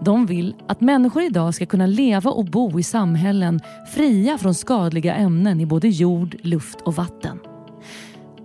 [0.00, 3.60] De vill att människor idag ska kunna leva och bo i samhällen
[3.94, 7.38] fria från skadliga ämnen i både jord, luft och vatten.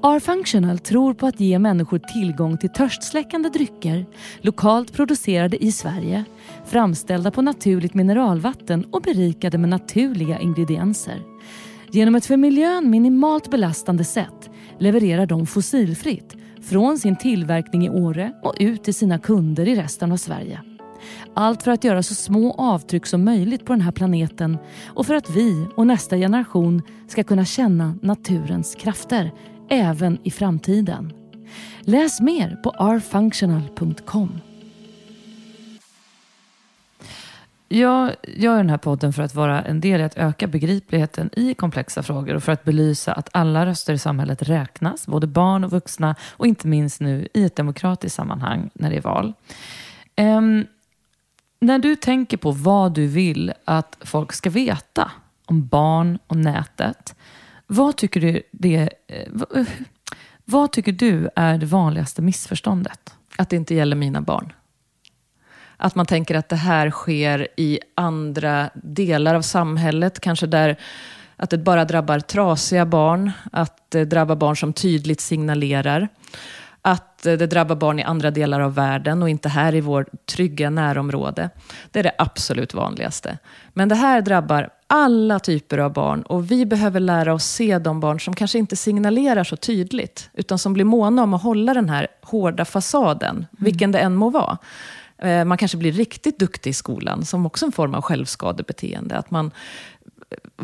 [0.04, 4.06] R-Functional tror på att ge människor tillgång till törstsläckande drycker,
[4.42, 6.24] lokalt producerade i Sverige,
[6.66, 11.22] framställda på naturligt mineralvatten och berikade med naturliga ingredienser.
[11.92, 18.34] Genom ett för miljön minimalt belastande sätt levererar de fossilfritt från sin tillverkning i Åre
[18.44, 20.62] och ut till sina kunder i resten av Sverige.
[21.34, 25.16] Allt för att göra så små avtryck som möjligt på den här planeten och för
[25.16, 29.32] att vi och nästa generation ska kunna känna naturens krafter
[29.70, 31.14] även i framtiden.
[31.82, 34.42] Läs mer på rfunctional.com.
[37.72, 41.54] Jag gör den här podden för att vara en del i att öka begripligheten i
[41.54, 45.72] komplexa frågor och för att belysa att alla röster i samhället räknas, både barn och
[45.72, 49.34] vuxna och inte minst nu i ett demokratiskt sammanhang när det är val.
[50.18, 50.66] Um,
[51.60, 55.12] när du tänker på vad du vill att folk ska veta
[55.46, 57.16] om barn och nätet,
[57.68, 59.68] vad tycker du, det, eh, eh,
[60.46, 63.14] vad tycker du är det vanligaste missförståndet?
[63.38, 64.54] Att det inte gäller mina barn.
[65.78, 70.80] Att man tänker att det här sker i andra delar av samhället, kanske där
[71.36, 76.08] att det bara drabbar trasiga barn, att det drabbar barn som tydligt signalerar.
[76.82, 80.70] Att det drabbar barn i andra delar av världen och inte här i vårt trygga
[80.70, 81.50] närområde.
[81.92, 83.38] Det är det absolut vanligaste.
[83.74, 88.00] Men det här drabbar alla typer av barn och vi behöver lära oss se de
[88.00, 91.90] barn som kanske inte signalerar så tydligt, utan som blir måna om att hålla den
[91.90, 93.48] här hårda fasaden, mm.
[93.52, 94.58] vilken det än må vara.
[95.22, 99.18] Eh, man kanske blir riktigt duktig i skolan, som också en form av självskadebeteende.
[99.18, 99.52] Att man,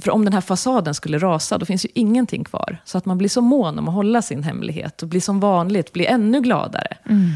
[0.01, 2.81] för om den här fasaden skulle rasa, då finns ju ingenting kvar.
[2.85, 5.93] Så att man blir så mån om att hålla sin hemlighet och blir som vanligt,
[5.93, 6.97] blir ännu gladare.
[7.05, 7.31] Mm.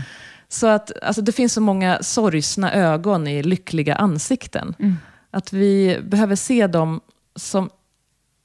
[0.48, 4.76] Så att alltså, det finns så många sorgsna ögon i lyckliga ansikten.
[4.80, 4.98] Mm.
[5.32, 7.02] Att vi behöver se dem
[7.36, 7.69] som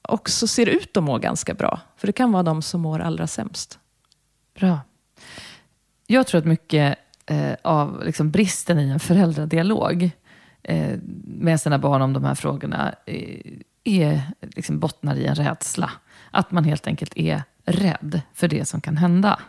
[0.02, 1.80] också ser ut att må ganska bra.
[1.96, 3.78] För det kan vara de som mår allra sämst.
[4.58, 4.80] Bra.
[6.06, 10.10] Jag tror att mycket eh, av liksom bristen i en föräldradialog
[10.62, 13.40] eh, med sina barn om de här frågorna eh,
[13.84, 15.90] är, liksom bottnar i en rädsla.
[16.30, 19.40] Att man helt enkelt är rädd för det som kan hända.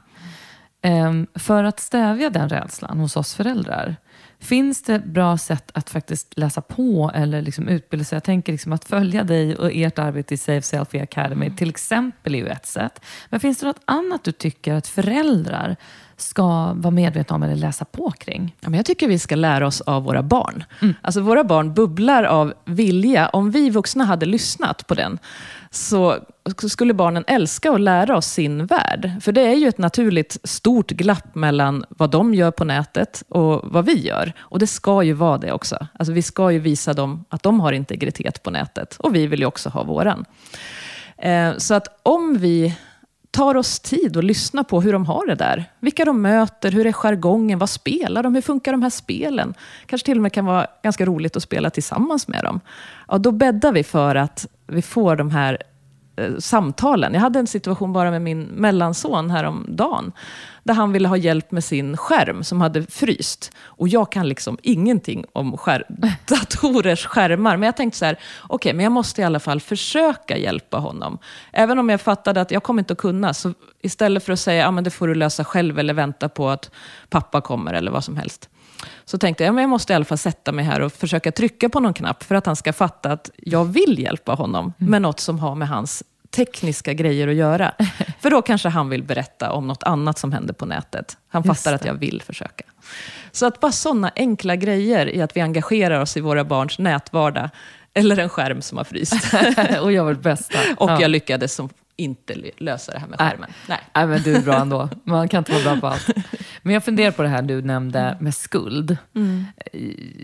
[0.82, 3.96] Ehm, för att stävja den rädslan hos oss föräldrar
[4.40, 8.16] Finns det bra sätt att faktiskt läsa på eller liksom utbilda sig?
[8.16, 12.36] Jag tänker liksom att följa dig och ert arbete i Safe Selfie Academy till exempel
[12.36, 13.02] är ju ett sätt.
[13.30, 15.76] Men finns det något annat du tycker att föräldrar
[16.18, 18.56] ska vara medvetna om eller läsa på kring?
[18.60, 20.64] Ja, men jag tycker vi ska lära oss av våra barn.
[20.82, 20.96] Mm.
[21.02, 23.30] Alltså våra barn bubblar av vilja.
[23.30, 25.20] Om vi vuxna hade lyssnat på den,
[25.70, 26.18] så
[26.70, 29.12] skulle barnen älska att lära oss sin värld.
[29.22, 33.62] För det är ju ett naturligt stort glapp mellan vad de gör på nätet och
[33.64, 34.34] vad vi gör.
[34.38, 35.88] Och det ska ju vara det också.
[35.94, 38.96] Alltså vi ska ju visa dem att de har integritet på nätet.
[39.00, 40.26] Och vi vill ju också ha våran.
[41.18, 42.76] Eh, så att om vi
[43.36, 45.66] tar oss tid att lyssna på hur de har det där.
[45.80, 49.54] Vilka de möter, hur är jargongen, vad spelar de, hur funkar de här spelen?
[49.86, 52.60] Kanske till och med kan vara ganska roligt att spela tillsammans med dem.
[53.08, 55.58] Ja, då bäddar vi för att vi får de här
[56.40, 57.14] samtalen.
[57.14, 60.12] Jag hade en situation bara med min mellanson häromdagen,
[60.64, 63.52] där han ville ha hjälp med sin skärm som hade fryst.
[63.64, 65.84] Och jag kan liksom ingenting om skär
[66.28, 68.14] datorers skärmar, men jag tänkte så här,
[68.44, 71.18] okej, okay, men jag måste i alla fall försöka hjälpa honom.
[71.52, 74.62] Även om jag fattade att jag kommer inte att kunna, så istället för att säga,
[74.64, 76.72] ja det får du lösa själv eller vänta på att
[77.10, 78.50] pappa kommer eller vad som helst.
[79.06, 81.70] Så tänkte jag, men jag måste i alla fall sätta mig här och försöka trycka
[81.70, 84.92] på någon knapp för att han ska fatta att jag vill hjälpa honom mm.
[84.92, 86.04] med något som har med hans
[86.36, 87.72] tekniska grejer att göra.
[88.20, 91.18] För då kanske han vill berätta om något annat som händer på nätet.
[91.28, 92.64] Han fattar att jag vill försöka.
[93.32, 97.50] Så att bara sådana enkla grejer i att vi engagerar oss i våra barns nätvardag,
[97.94, 99.34] eller en skärm som har fryst.
[99.82, 100.60] och gör vårt bästa.
[100.78, 101.02] och ja.
[101.02, 103.50] jag lyckades som inte lösa det här med skärmen.
[103.70, 103.80] Nej.
[103.94, 104.90] Nej, men du är bra ändå.
[105.04, 106.10] Man kan inte vara bra på allt.
[106.62, 108.98] Men jag funderar på det här du nämnde med skuld.
[109.16, 109.46] Mm.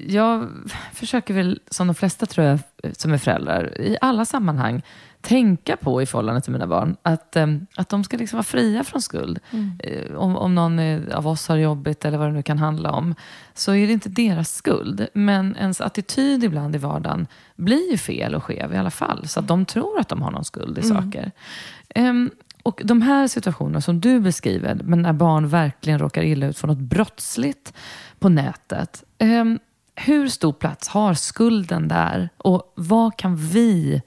[0.07, 0.49] Jag
[0.93, 2.59] försöker väl, som de flesta tror jag,
[2.97, 4.81] som är föräldrar, i alla sammanhang
[5.21, 6.95] tänka på i förhållande till mina barn.
[7.03, 9.39] Att, um, att de ska liksom vara fria från skuld.
[9.51, 9.79] Mm.
[9.87, 10.79] Uh, om, om någon
[11.11, 13.15] av oss har jobbigt eller vad det nu kan handla om,
[13.53, 15.07] så är det inte deras skuld.
[15.13, 19.27] Men ens attityd ibland i vardagen blir ju fel och skev i alla fall.
[19.27, 21.03] Så att de tror att de har någon skuld i mm.
[21.03, 21.31] saker.
[21.95, 22.31] Um,
[22.63, 26.67] och de här situationerna som du beskriver, men när barn verkligen råkar illa ut för
[26.67, 27.73] något brottsligt
[28.19, 29.03] på nätet.
[29.19, 29.59] Um,
[29.95, 32.29] hur stor plats har skulden där?
[32.37, 34.01] Och vad kan vi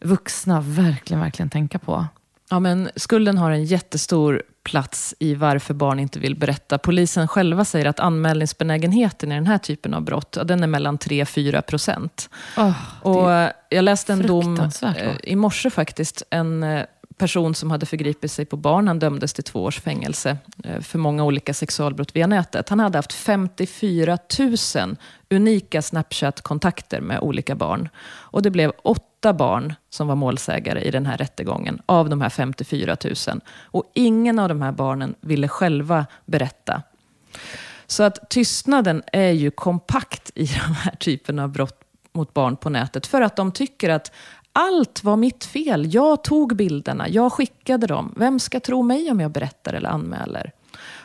[0.00, 2.06] vuxna verkligen, verkligen tänka på?
[2.50, 6.78] Ja, men skulden har en jättestor plats i varför barn inte vill berätta.
[6.78, 11.60] Polisen själva säger att anmälningsbenägenheten i den här typen av brott, den är mellan 3-4
[11.62, 12.30] procent.
[12.56, 12.72] Oh,
[13.02, 16.22] och jag läste en dom eh, i morse faktiskt.
[16.30, 16.84] En eh,
[17.18, 18.88] person som hade förgripit sig på barn.
[18.88, 22.68] Han dömdes till två års fängelse eh, för många olika sexualbrott via nätet.
[22.68, 24.96] Han hade haft 54 000
[25.30, 27.88] unika Snapchat-kontakter med olika barn.
[28.06, 32.30] Och det blev åtta barn som var målsägare i den här rättegången, av de här
[32.30, 33.40] 54 000.
[33.62, 36.82] Och ingen av de här barnen ville själva berätta.
[37.86, 41.80] Så att tystnaden är ju kompakt i de här typen av brott
[42.12, 43.06] mot barn på nätet.
[43.06, 44.12] För att de tycker att
[44.58, 45.94] allt var mitt fel.
[45.94, 48.14] Jag tog bilderna, jag skickade dem.
[48.16, 50.52] Vem ska tro mig om jag berättar eller anmäler?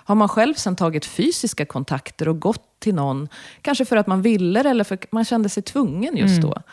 [0.06, 3.28] Har man själv sen tagit fysiska kontakter och gått till någon,
[3.62, 6.64] kanske för att man ville eller för att man kände sig tvungen just då, mm.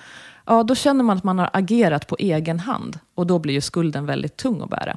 [0.46, 2.98] ja, då känner man att man har agerat på egen hand.
[3.14, 4.96] Och då blir ju skulden väldigt tung att bära.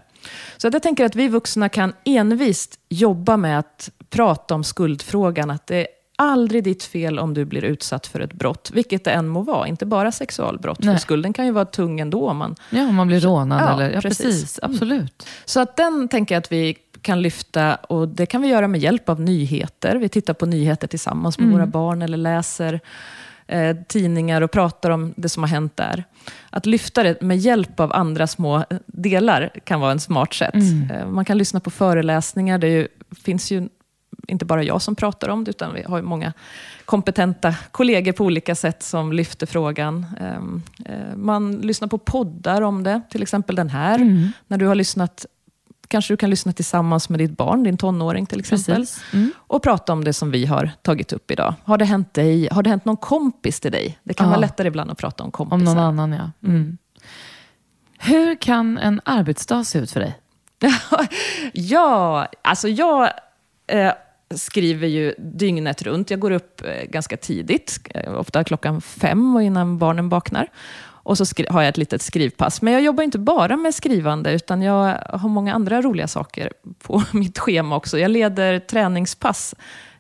[0.58, 5.68] Så jag tänker att vi vuxna kan envist jobba med att prata om skuldfrågan, att
[5.68, 5.88] det
[6.32, 9.68] aldrig ditt fel om du blir utsatt för ett brott, vilket det än må vara.
[9.68, 10.96] Inte bara sexualbrott, Nej.
[10.96, 12.30] för skulden kan ju vara tung ändå.
[12.30, 13.62] Om man, ja, om man blir rånad.
[13.62, 14.26] Ja, eller, ja precis.
[14.26, 14.72] precis mm.
[14.72, 15.00] absolut.
[15.00, 15.34] Mm.
[15.46, 18.82] Så att den tänker jag att vi kan lyfta, och det kan vi göra med
[18.82, 19.96] hjälp av nyheter.
[19.96, 21.58] Vi tittar på nyheter tillsammans med mm.
[21.58, 22.80] våra barn, eller läser
[23.48, 26.04] eh, tidningar och pratar om det som har hänt där.
[26.50, 30.54] Att lyfta det med hjälp av andra små delar kan vara en smart sätt.
[30.54, 30.92] Mm.
[30.92, 32.58] Eh, man kan lyssna på föreläsningar.
[32.58, 32.88] Det ju,
[33.24, 33.70] finns ju
[34.28, 36.34] inte bara jag som pratar om det, utan vi har många
[36.86, 40.06] kompetenta kollegor på olika sätt som lyfter frågan.
[40.20, 43.96] Ehm, eh, man lyssnar på poddar om det, till exempel den här.
[43.96, 44.32] Mm.
[44.48, 45.26] När du har lyssnat
[45.88, 48.86] Kanske du kan lyssna tillsammans med ditt barn, din tonåring till exempel.
[49.14, 49.32] Mm.
[49.38, 51.54] Och prata om det som vi har tagit upp idag.
[51.64, 52.48] Har det hänt dig?
[52.52, 54.00] Har det hänt någon kompis till dig?
[54.04, 54.30] Det kan ja.
[54.30, 55.58] vara lättare ibland att prata om kompisar.
[55.58, 56.50] Om någon annan, ja.
[56.50, 56.78] Mm.
[58.00, 60.20] Hur kan en arbetsdag se ut för dig?
[61.54, 63.10] ja, alltså jag
[63.68, 63.92] eh,
[64.38, 66.10] skriver ju dygnet runt.
[66.10, 70.48] Jag går upp eh, ganska tidigt, eh, ofta klockan fem och innan barnen vaknar.
[71.06, 72.62] Och så har jag ett litet skrivpass.
[72.62, 76.52] Men jag jobbar inte bara med skrivande, utan jag har många andra roliga saker
[76.84, 78.00] på mitt schema också.
[78.00, 79.56] Jag leder träningspass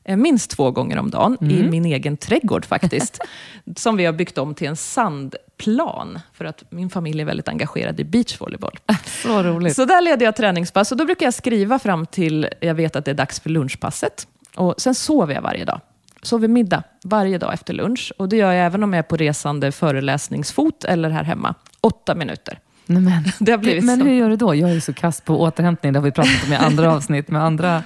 [0.06, 1.56] minst två gånger om dagen mm.
[1.56, 3.20] i min egen trädgård faktiskt.
[3.76, 8.00] som vi har byggt om till en sandplan, för att min familj är väldigt engagerad
[8.00, 8.80] i beachvolleyboll.
[9.06, 9.76] Så roligt.
[9.76, 13.06] Så där leder jag träningspass och då brukar jag skriva fram till jag vet att
[13.06, 14.28] det är dags för lunchpasset.
[14.56, 15.82] Och sen sover jag varje dag
[16.26, 18.14] sover middag varje dag efter lunch.
[18.18, 21.56] Och det gör jag även om jag är på resande föreläsningsfot eller här hemma.
[21.82, 22.60] Åtta minuter.
[22.86, 23.24] Nej, men
[23.86, 24.56] men hur gör du då?
[24.56, 25.94] Jag är så kass på återhämtning.
[25.94, 27.84] Det har vi pratat om i andra avsnitt med andra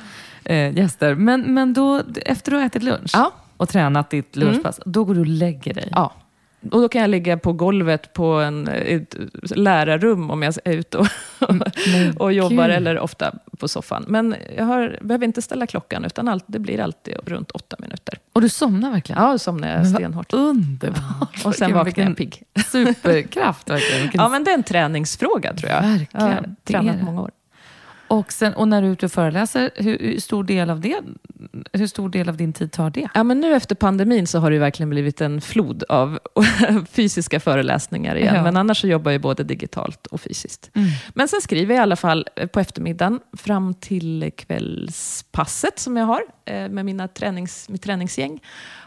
[0.47, 1.15] eh, gäster.
[1.15, 3.31] Men, men då, efter du har ätit lunch ja.
[3.57, 4.91] och tränat ditt lunchpass, mm.
[4.91, 5.89] då går du och lägger dig?
[5.91, 6.13] Ja.
[6.71, 9.15] Och då kan jag ligga på golvet på en, ett
[9.55, 11.07] lärarrum om jag är ute och,
[12.17, 14.05] och jobbar, eller ofta på soffan.
[14.07, 18.19] Men jag har, behöver inte ställa klockan, utan allt, det blir alltid runt åtta minuter.
[18.33, 19.23] Och du somnar verkligen?
[19.23, 20.33] Ja, då somnar jag stenhårt.
[20.33, 21.45] Underbart!
[21.45, 22.43] Och sen vaknar jag pigg.
[22.65, 24.01] Superkraft verkligen.
[24.01, 25.81] Vilken Ja, men det är en träningsfråga tror jag.
[25.81, 27.31] Verkligen, Jag har tränat många år.
[28.07, 31.01] Och, sen, och när du är ute och föreläser, hur, hur, stor del av det,
[31.73, 33.07] hur stor del av din tid tar det?
[33.13, 36.19] Ja, men nu efter pandemin så har det verkligen blivit en flod av
[36.91, 38.35] fysiska föreläsningar igen.
[38.35, 38.43] Ja.
[38.43, 40.71] Men annars så jobbar jag både digitalt och fysiskt.
[41.13, 46.05] Men sen skriver jag i alla fall eh, på eftermiddagen fram till kvällspasset som jag
[46.05, 48.39] har eh, med mina tränings, mitt träningsgäng.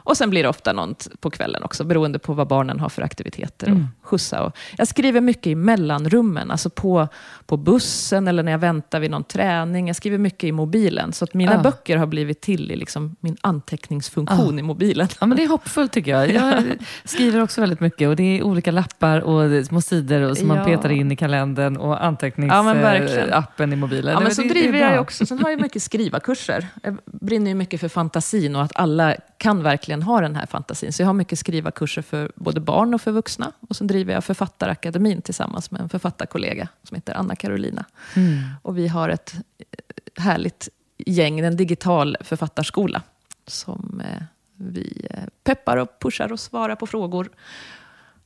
[0.02, 3.02] Och sen blir det ofta något på kvällen också, beroende på vad barnen har för
[3.02, 4.42] aktiviteter och skjutsa.
[4.42, 7.08] Och jag skriver mycket i mellanrummen, alltså på,
[7.46, 9.86] på bussen eller när jag väntar vid någon träning.
[9.86, 11.58] Jag skriver mycket i mobilen, så att mina Ja.
[11.58, 15.08] böcker har blivit till i liksom min anteckningsfunktion i mobilen.
[15.20, 16.30] Ja, men det är hoppfullt tycker jag.
[16.32, 16.64] Jag
[17.04, 20.48] skriver också väldigt mycket och det är olika lappar och det små sidor och som
[20.48, 20.64] man Ja.
[20.64, 24.12] petar in i kalendern och Ja, anteckningsappen i mobilen.
[24.12, 24.94] Ja, Det- men så det- det driver jag bra.
[24.94, 25.26] ju också.
[25.26, 26.66] Sen har jag mycket skrivarkurser.
[26.82, 30.92] Jag brinner ju mycket för fantasin och att alla kan verkligen ha den här fantasin.
[30.92, 33.52] Så jag har mycket skrivarkurser för både barn och för vuxna.
[33.68, 37.84] Och sen driver jag Författarakademin tillsammans med en författarkollega som heter Anna Carolina.
[38.16, 38.38] Mm.
[38.62, 40.68] Och vi har ett eh, härligt
[40.98, 43.02] gäng, en digital författarskola
[43.46, 44.22] som eh,
[44.56, 47.30] vi eh, peppar och pushar och svarar på frågor.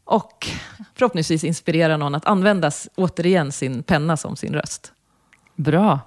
[0.05, 0.47] Och
[0.95, 4.93] förhoppningsvis inspirerar någon att använda återigen sin penna som sin röst.
[5.57, 6.01] Bra.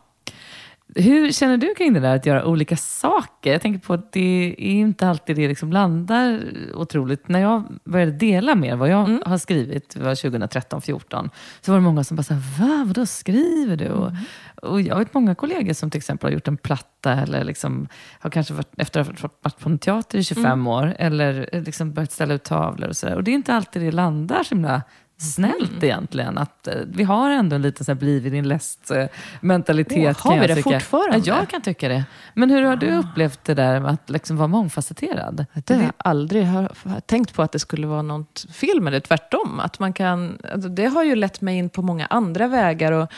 [0.95, 3.51] Hur känner du kring det där att göra olika saker?
[3.51, 6.41] Jag tänker på att det är inte alltid det liksom landar
[6.73, 7.27] otroligt.
[7.27, 9.21] När jag började dela mer vad jag Mm.
[9.25, 11.29] har skrivit, det var 2013-14,
[11.61, 13.87] så var det många som bara sa, va, vadå skriver du?
[13.89, 14.23] Och, Mm.
[14.61, 17.87] och jag vet många kollegor som till exempel har gjort en platta eller liksom,
[18.19, 20.67] har kanske varit, efter att ha varit på en teater i 25 Mm.
[20.67, 23.15] år eller liksom börjat ställa ut tavlor och sådär.
[23.15, 24.81] Och det är inte alltid det landar så himla
[25.17, 25.83] snällt Mm.
[25.83, 26.37] egentligen.
[26.37, 29.05] Att, eh, vi har ändå en liten så här, bliv i din läst eh,
[29.41, 30.17] mentalitet.
[30.25, 30.79] Åh, har vi jag det tycka.
[30.79, 31.21] fortfarande?
[31.29, 32.03] Ja, jag kan tycka det.
[32.33, 35.45] Men hur har du upplevt det där med att liksom vara mångfacetterad?
[35.65, 38.93] Det har jag aldrig har, har tänkt på att det skulle vara något fel med
[38.93, 38.99] det.
[39.01, 39.59] Tvärtom.
[39.59, 42.91] Att man kan, alltså det har ju lett mig in på många andra vägar.
[42.91, 43.11] Och,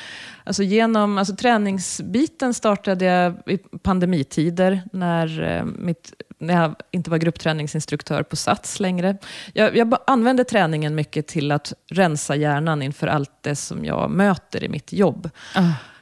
[0.44, 7.18] alltså genom, alltså träningsbiten startade jag i pandemitider när, eh, mitt, när jag inte var
[7.18, 9.18] gruppträningsinstruktör på Sats längre.
[9.54, 14.64] Jag, jag använde träningen mycket till att rensa hjärnan inför allt det som jag möter
[14.64, 15.30] i mitt jobb.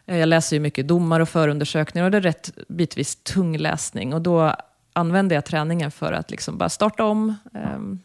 [0.06, 4.14] Eh, Jag läser ju mycket domar och förundersökningar och det är rätt bitvis tung läsning.
[4.14, 4.56] Och då
[4.94, 8.00] använder jag träningen för att liksom bara starta om, ehm,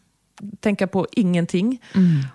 [0.60, 1.82] tänka på ingenting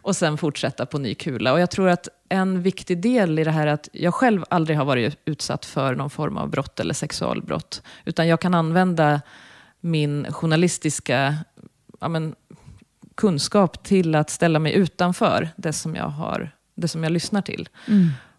[0.02, 1.54] och sen fortsätta på ny kula.
[1.54, 4.78] Och jag tror att en viktig del i det här är att jag själv aldrig
[4.78, 7.82] har varit utsatt för någon form av brott eller sexualbrott.
[8.06, 9.22] Utan jag kan använda
[9.82, 11.36] min journalistiska
[12.00, 12.36] ja, men,
[13.16, 17.70] kunskap till att ställa mig utanför det som jag, har, det som jag lyssnar till.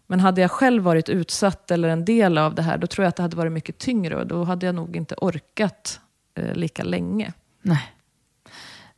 [0.07, 3.09] Men hade jag själv varit utsatt eller en del av det här, då tror jag
[3.09, 5.99] att det hade varit mycket tyngre och då hade jag nog inte orkat
[6.35, 7.33] eh, lika länge.
[7.61, 7.95] Nej.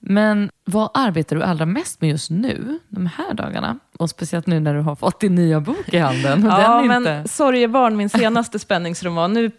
[0.04, 3.80] Men vad arbetar du allra mest med just nu, de här dagarna?
[3.99, 6.45] Och speciellt nu när du har fått din nya bok i handen.
[6.49, 7.30] Ja, men inte...
[7.30, 9.52] Sorgebarn, min senaste spänningsroman, nu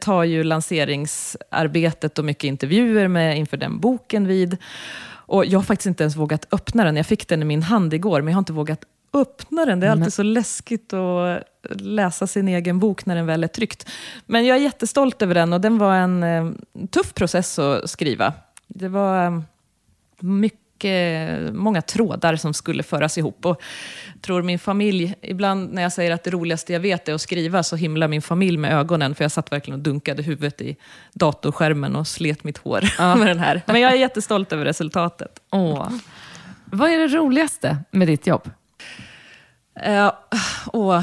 [0.00, 4.56] tar ju lanseringsarbetet och mycket intervjuer med inför den boken vid.
[5.04, 6.96] Och jag har faktiskt inte ens vågat öppna den.
[6.96, 8.84] Jag fick den i min hand igår, men jag har inte vågat
[9.14, 9.80] öppna den.
[9.80, 11.42] Det är alltid Men- så läskigt att
[11.80, 13.88] läsa sin egen bok när den väl är tryckt.
[14.26, 16.50] Men jag är jättestolt över den och den var en eh,
[16.90, 18.32] tuff process att skriva.
[18.68, 19.40] Det var eh,
[20.22, 23.46] mycket, många trådar som skulle föras ihop.
[23.46, 23.62] Och
[24.20, 27.62] tror min familj, ibland när jag säger att det roligaste jag vet är att skriva,
[27.62, 29.14] så himlar min familj med ögonen.
[29.14, 30.76] För jag satt verkligen och dunkade huvudet i
[31.12, 32.80] datorskärmen och slet mitt hår
[33.18, 33.62] med den här.
[33.66, 35.40] Men jag är jättestolt över resultatet.
[35.50, 35.88] Åh.
[36.64, 38.50] Vad är det roligaste med ditt jobb?
[39.88, 40.10] Uh,
[40.66, 40.94] och,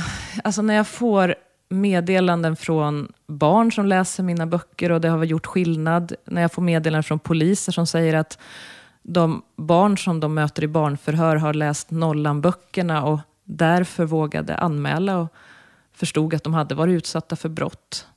[0.43, 1.35] alltså när jag får
[1.69, 6.13] meddelanden från barn som läser mina böcker och det har gjort skillnad.
[6.25, 8.39] När jag får meddelanden från poliser som säger att
[9.13, 15.33] de barn som de möter i barnförhör har läst Nollan-böckerna och därför vågade anmäla och
[15.93, 18.07] förstod att de hade varit utsatta för brott.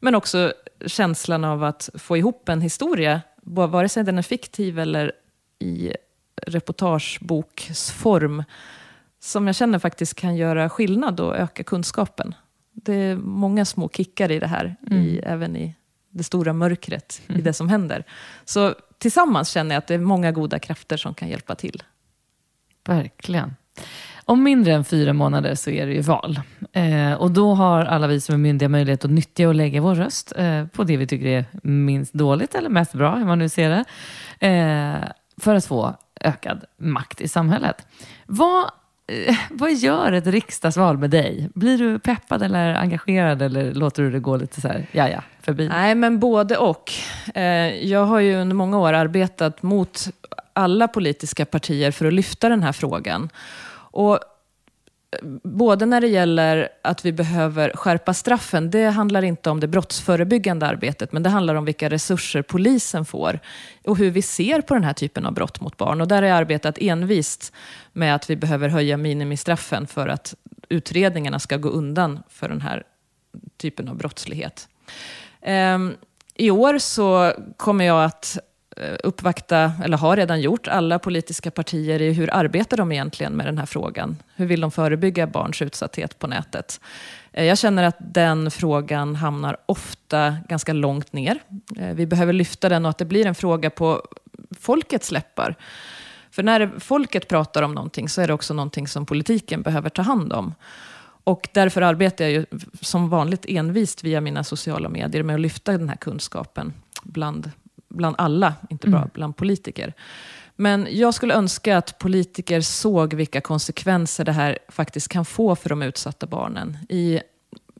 [0.00, 0.52] Men också
[0.86, 5.12] känslan av att få ihop en historia, vare sig den är fiktiv eller
[5.58, 5.92] i
[6.46, 8.44] reportageboksform,
[9.20, 12.34] som jag känner faktiskt kan göra skillnad och öka kunskapen.
[12.72, 15.74] Det är många små kickar i det här, i, även i
[16.10, 18.04] det stora mörkret, i det som händer.
[18.44, 21.82] Så tillsammans känner jag att det är många goda krafter som kan hjälpa till.
[22.86, 23.54] Verkligen.
[24.24, 26.40] Om mindre än fyra månader så är det ju val.
[26.72, 29.94] Eh, och då har alla vi som är myndiga möjlighet att nyttja och lägga vår
[29.94, 33.48] röst eh, på det vi tycker är minst dåligt eller mest bra, hur man nu
[33.48, 33.84] ser det.
[34.46, 37.86] Eh, för att få ökad makt i samhället.
[38.26, 38.70] Vad,
[39.10, 41.48] Eh, vad gör ett riksdagsval med dig?
[41.54, 45.22] Blir du peppad eller engagerad eller låter du det gå lite så här, ja ja,
[45.42, 45.68] förbi?
[45.68, 46.92] Nej, men både och.
[47.34, 47.42] Eh,
[47.86, 50.08] jag har ju under många år arbetat mot
[50.52, 53.28] alla politiska partier för att lyfta den här frågan.
[53.92, 54.18] Och
[55.42, 60.66] både när det gäller att vi behöver skärpa straffen, det handlar inte om det brottsförebyggande
[60.66, 63.40] arbetet, men det handlar om vilka resurser polisen får
[63.84, 66.00] och hur vi ser på den här typen av brott mot barn.
[66.00, 67.52] Och där har jag arbetat envist
[67.92, 70.34] med att vi behöver höja minimistraffen för att
[70.68, 72.82] utredningarna ska gå undan för den här
[73.56, 74.68] typen av brottslighet.
[75.42, 75.94] Ehm,
[76.34, 78.38] I år så kommer jag att
[78.80, 83.46] Eh, uppvakta, eller har redan gjort, alla politiska partier i hur arbetar de egentligen med
[83.46, 84.16] den här frågan?
[84.36, 86.80] Hur vill de förebygga barns utsatthet på nätet?
[87.32, 91.38] Eh, jag känner att den frågan hamnar ofta ganska långt ner.
[91.78, 94.02] Eh, vi behöver lyfta den och att det blir en fråga på
[94.60, 95.54] folkets läppar.
[96.30, 100.02] För när folket pratar om någonting så är det också någonting som politiken behöver ta
[100.02, 100.54] hand om.
[101.24, 102.46] Och därför arbetar jag ju
[102.80, 106.72] som vanligt envist via mina sociala medier med att lyfta den här kunskapen
[107.02, 107.50] bland
[107.90, 109.10] bland alla, inte bara mm.
[109.14, 109.94] bland politiker.
[110.56, 115.68] Men jag skulle önska att politiker såg vilka konsekvenser det här faktiskt kan få för
[115.68, 116.78] de utsatta barnen.
[116.88, 117.20] I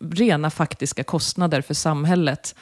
[0.00, 2.54] rena faktiska kostnader för samhället.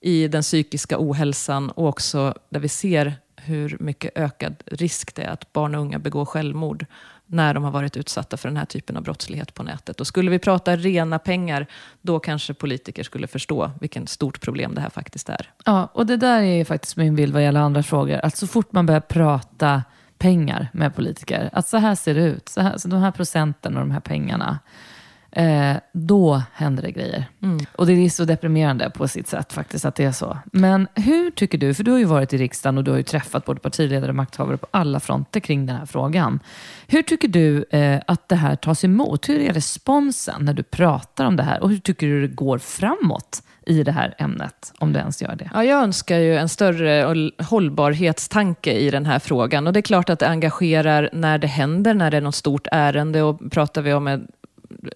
[0.00, 5.30] I den psykiska ohälsan och också där vi ser hur mycket ökad risk det är
[5.30, 6.86] att barn och unga begår självmord
[7.30, 10.00] när de har varit utsatta för den här typen av brottslighet på nätet.
[10.00, 11.66] Och skulle vi prata rena pengar,
[12.02, 15.50] då kanske politiker skulle förstå vilket stort problem det här faktiskt är.
[15.64, 18.20] Ja, och det där är faktiskt min bild vad gäller andra frågor.
[18.22, 19.82] Att så fort man börjar prata
[20.18, 23.76] pengar med politiker, att så här ser det ut, så, här, så de här procenten
[23.76, 24.58] och de här pengarna,
[25.30, 27.24] eh, då händer det grejer.
[27.42, 27.58] Mm.
[27.76, 30.38] Och det är så deprimerande på sitt sätt faktiskt att det är så.
[30.44, 33.04] Men hur tycker du, för du har ju varit i riksdagen och du har ju
[33.04, 36.40] träffat både partiledare och makthavare på alla fronter kring den här frågan.
[36.86, 39.28] Hur tycker du eh, att det här tas emot?
[39.28, 41.62] Hur är responsen när du pratar om det här?
[41.62, 43.42] Och hur tycker du det går framåt?
[43.68, 45.50] i det här ämnet, om du ens gör det?
[45.54, 49.66] Ja, jag önskar ju en större hållbarhetstanke i den här frågan.
[49.66, 52.66] Och det är klart att det engagerar när det händer, när det är något stort
[52.72, 53.22] ärende.
[53.22, 54.26] Och pratar vi om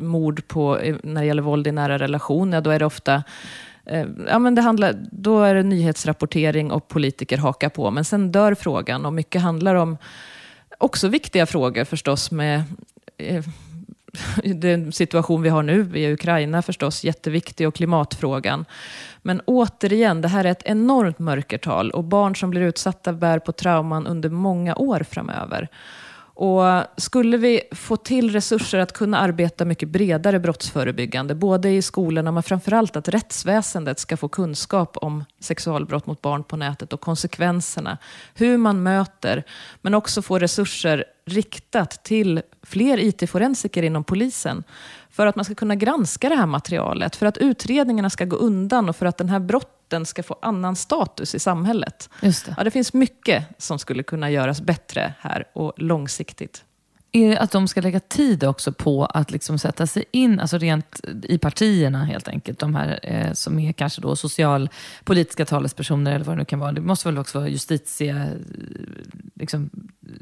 [0.01, 3.23] mord på, eh, när det gäller våld i nära relationer, då är det ofta
[3.87, 7.91] eh, Ja, men det handlar, då är det nyhetsrapportering och politiker hakar på.
[7.91, 9.97] Men sen dör frågan och mycket handlar om
[10.79, 12.63] också viktiga frågor förstås med
[13.17, 13.45] eh,
[14.45, 18.65] den situation vi har nu i Ukraina förstås jätteviktig och klimatfrågan.
[19.23, 23.53] Men återigen, det här är ett enormt mörkertal och barn som blir utsatta bär på
[23.53, 25.69] trauman under många år framöver.
[26.35, 26.63] Och
[26.97, 32.43] skulle vi få till resurser att kunna arbeta mycket bredare brottsförebyggande, både i skolorna men
[32.43, 37.99] framförallt att rättsväsendet ska få kunskap om sexualbrott mot barn på nätet och konsekvenserna,
[38.35, 39.45] hur man möter,
[39.83, 44.65] men också få resurser riktat till fler IT-forensiker inom polisen
[45.13, 48.89] för att man ska kunna granska det här materialet, för att utredningarna ska gå undan
[48.89, 52.11] och för att den här brotten ska få annan status i samhället.
[52.21, 52.55] Just det.
[52.59, 56.65] Ja, det finns mycket som skulle kunna göras bättre här och långsiktigt.
[57.15, 61.01] Är att de ska lägga tid också på att liksom sätta sig in, alltså rent
[61.23, 66.37] i partierna helt enkelt, de här eh, som är kanske då socialpolitiska talespersoner eller vad
[66.37, 66.73] det nu kan vara.
[66.73, 68.29] Det måste väl också vara justitie...
[69.35, 69.71] Liksom,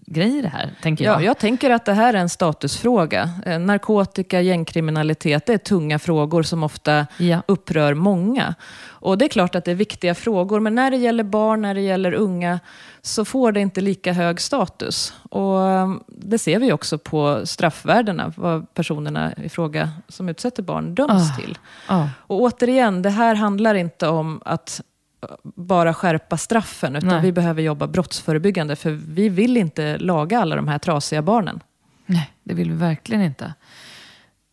[0.06, 1.22] grej det här, tänker jag.
[1.22, 3.30] Ja, jag tänker att det här är en statusfråga.
[3.46, 7.42] Eh, narkotika, gängkriminalitet, det är tunga frågor som ofta ja.
[7.48, 8.54] upprör många.
[9.00, 11.74] Och det är klart att det är viktiga frågor, men när det gäller barn, när
[11.74, 12.60] det gäller unga,
[13.02, 15.14] så får det inte lika hög status.
[15.30, 20.94] Och um, det ser vi också på straffvärdena, vad personerna i fråga som utsätter barn
[20.94, 21.36] döms oh.
[21.36, 21.58] till.
[21.88, 22.06] Oh.
[22.16, 24.80] Och återigen, det här handlar inte om att
[25.24, 27.22] uh, bara skärpa straffen, utan Nej.
[27.22, 31.60] vi behöver jobba brottsförebyggande, för vi vill inte laga alla de här trasiga barnen.
[32.06, 33.54] Nej, det vill vi verkligen inte.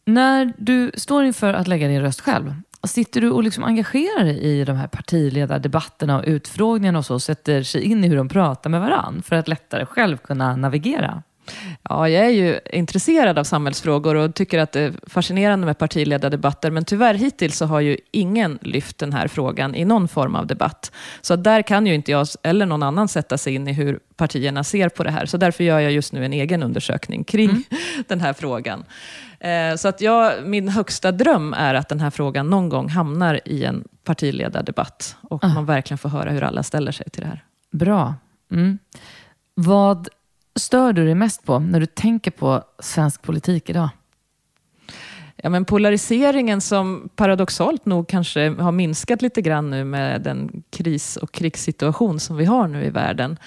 [0.06, 2.56] När du står inför att lägga din röst själv,
[2.88, 7.64] Sitter du och liksom engagerar dig i de här partiledardebatterna och utfrågningarna och så, sätter
[7.64, 11.24] sig in i hur de pratar med varann för att lättare själv kunna navigera?
[11.90, 16.72] Ja, jag är ju intresserad av samhällsfrågor och tycker att det är fascinerande med partiledardebatter,
[16.72, 20.48] men tyvärr hittills så har ju ingen lyft den här frågan i någon form av
[20.48, 20.92] debatt.
[21.22, 24.64] Så där kan ju inte jag eller någon annan sätta sig in i hur partierna
[24.64, 25.26] ser på det här.
[25.26, 27.64] Så därför gör jag just nu en egen undersökning kring mm.
[28.08, 28.84] den här frågan.
[29.40, 33.40] Eh, så att jag, min högsta dröm är att den här frågan någon gång hamnar
[33.46, 35.48] i en partiledardebatt och ah.
[35.48, 37.44] man verkligen får höra hur alla ställer sig till det här.
[37.72, 38.16] Bra.
[38.52, 38.80] Mm.
[39.56, 40.08] Vad
[40.60, 43.90] stör du dig mest på när du tänker på svensk politik idag?
[45.36, 51.18] Ja, men polariseringen som paradoxalt nog kanske har minskat lite grann nu med den kris
[51.18, 53.38] och krigssituation som vi har nu i världen.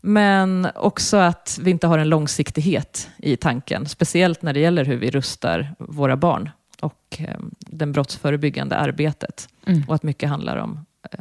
[0.00, 3.86] Men också att vi inte har en långsiktighet i tanken.
[3.86, 6.50] Speciellt när det gäller hur vi rustar våra barn
[6.80, 9.48] och eh, det brottsförebyggande arbetet.
[9.66, 9.82] Mm.
[9.88, 11.18] Och att mycket handlar om eh,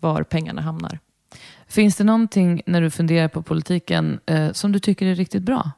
[0.00, 0.98] var pengarna hamnar.
[1.72, 5.70] Finns det någonting när du funderar på politiken eh, som du tycker är riktigt bra?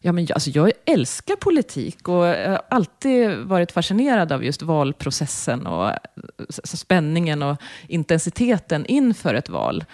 [0.00, 4.62] Ja, men jag, alltså jag älskar politik och jag har alltid varit fascinerad av just
[4.62, 5.96] valprocessen och eh,
[6.64, 7.56] spänningen och
[7.86, 9.84] intensiteten inför ett val.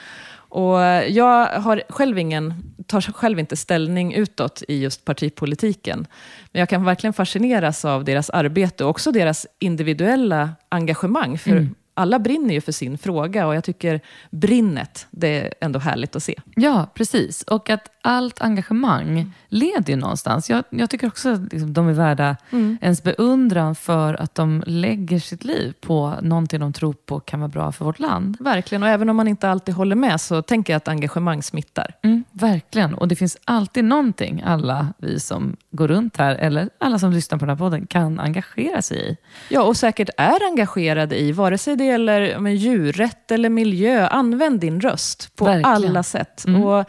[0.48, 0.78] Och
[1.08, 2.54] jag har själv ingen,
[2.86, 6.06] tar själv inte ställning utåt i just partipolitiken.
[6.52, 11.38] Men jag kan verkligen fascineras av deras arbete och också deras individuella engagemang.
[11.38, 16.16] För alla brinner ju för sin fråga och jag tycker brinnet, det är ändå härligt
[16.16, 16.34] att se.
[16.54, 17.42] Ja, precis.
[17.42, 20.50] Och att allt engagemang leder ju någonstans.
[20.50, 22.36] Jag, jag tycker också att liksom, de är värda
[22.80, 27.48] ens beundran för att de lägger sitt liv på någonting de tror på kan vara
[27.48, 28.36] bra för vårt land.
[28.40, 31.94] Verkligen, och även om man inte alltid håller med så tänker jag att engagemang smittar.
[32.02, 32.94] Mm, verkligen.
[32.94, 37.38] Och det finns alltid någonting alla vi som går runt här, eller alla som lyssnar
[37.38, 39.16] på den här podden, kan engagera sig i.
[39.48, 44.06] Ja, och säkert är engagerade i, vare sig det gäller men, djurrätt eller miljö.
[44.06, 45.64] Använd din röst på Verkligen.
[45.70, 46.44] alla sätt.
[46.64, 46.84] Och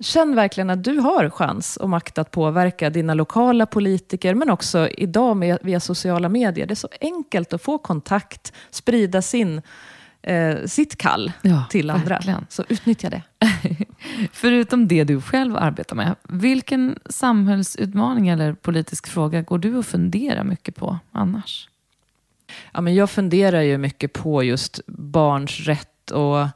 [0.00, 4.88] känn verkligen att du har chans och makt att påverka dina lokala politiker, men också
[4.88, 6.66] idag med, via sociala medier.
[6.66, 9.62] Det är så enkelt att få kontakt, sprida sin,
[10.22, 12.14] eh, sitt kall Ja, till andra.
[12.14, 12.46] verkligen.
[12.48, 13.22] Så utnyttja det.
[14.32, 20.44] Förutom det du själv arbetar med, vilken samhällsutmaning eller politisk fråga går du och funderar
[20.44, 21.68] mycket på annars?
[22.72, 26.46] Ja, men jag funderar ju mycket på just barns rätt och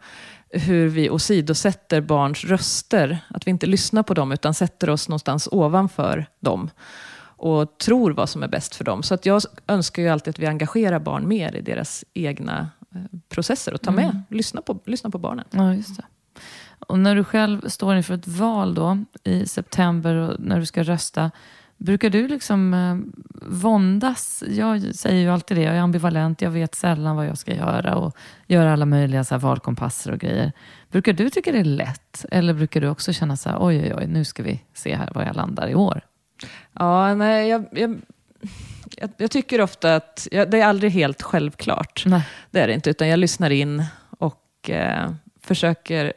[0.51, 3.19] hur vi åsidosätter barns röster.
[3.29, 6.71] Att vi inte lyssnar på dem utan sätter oss någonstans ovanför dem
[7.37, 9.03] och tror vad som är bäst för dem.
[9.03, 13.01] Så att jag önskar ju alltid att vi engagerar barn mer i deras egna eh,
[13.29, 15.45] processer och tar med, lyssna, på, lyssna på barnen.
[15.51, 16.05] Ja, just det.
[16.89, 20.83] Och när du själv står inför ett val då i september och när du ska
[20.83, 21.31] rösta,
[21.85, 22.97] brukar du liksom eh,
[23.51, 24.45] våndas?
[24.49, 27.97] Jag säger ju alltid det, jag är ambivalent, jag vet sällan vad jag ska göra
[27.97, 28.17] och
[28.47, 30.53] gör alla möjliga så här valkompasser och grejer.
[30.91, 32.25] Brukar du tycka det är lätt?
[32.31, 35.11] Eller brukar du också känna så här, oj, oj, oj, nu ska vi se här
[35.15, 36.01] var jag landar i år?
[36.73, 38.01] Ja, nej, jag, jag,
[38.97, 42.03] jag, jag tycker ofta att jag, det är aldrig helt självklart.
[42.07, 42.29] Nej.
[42.51, 43.85] Det är det inte, utan jag lyssnar in
[44.19, 46.13] och eh, försöker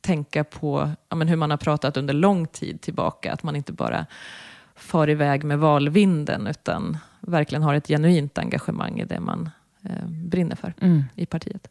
[0.00, 3.32] tänka på ja, men hur man har pratat under lång tid tillbaka.
[3.32, 4.06] Att man inte bara
[4.78, 9.50] far iväg med valvinden, utan verkligen har ett genuint engagemang i det man
[9.84, 11.04] eh, brinner för Mm.
[11.14, 11.68] i partiet.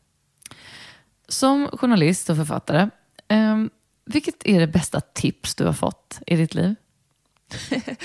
[1.28, 2.90] Som journalist och författare,
[3.28, 3.58] eh,
[4.06, 6.76] vilket är det bästa tips du har fått i ditt liv?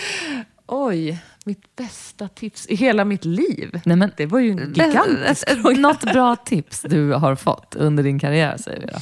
[0.67, 3.81] Oj, mitt bästa tips i hela mitt liv.
[3.85, 5.81] Nej, men, Det var ju en gigantisk fråga.
[5.81, 8.99] Något bra tips du har fått under din karriär, säger vi då.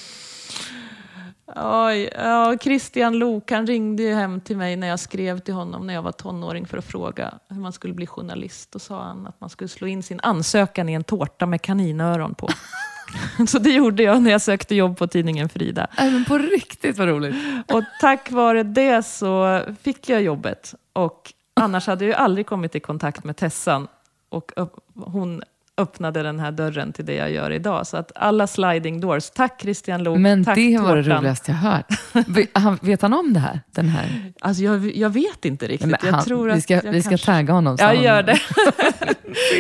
[1.57, 5.86] Oj, ja, Christian Lok han ringde ju hem till mig när jag skrev till honom
[5.86, 8.72] när jag var tonåring för att fråga hur man skulle bli journalist.
[8.72, 12.34] Då sa han att man skulle slå in sin ansökan i en tårta med kaninöron
[12.34, 12.48] på.
[13.48, 15.86] Så det gjorde jag när jag sökte jobb på tidningen Frida.
[15.96, 17.34] Men på riktigt vad roligt.
[17.72, 20.74] Och tack vare det så fick jag jobbet.
[20.92, 23.88] Och annars hade jag ju aldrig kommit i kontakt med Tessan.
[24.28, 24.53] Och
[24.94, 25.42] hon
[25.81, 27.87] öppnade den här dörren till det jag gör idag.
[27.87, 29.31] Så att alla sliding doors.
[29.31, 31.18] Tack Christian Lok, Men tack det var det tårtan.
[31.18, 31.87] roligaste jag hört.
[32.28, 33.61] Ve- han- Vet han om det här?
[33.74, 34.33] Den här?
[34.41, 35.91] Alltså jag, jag vet inte riktigt.
[35.91, 37.76] Men jag han, tror vi ska, vi ska kanske- tagga honom.
[37.81, 38.39] Ja, han- gör det.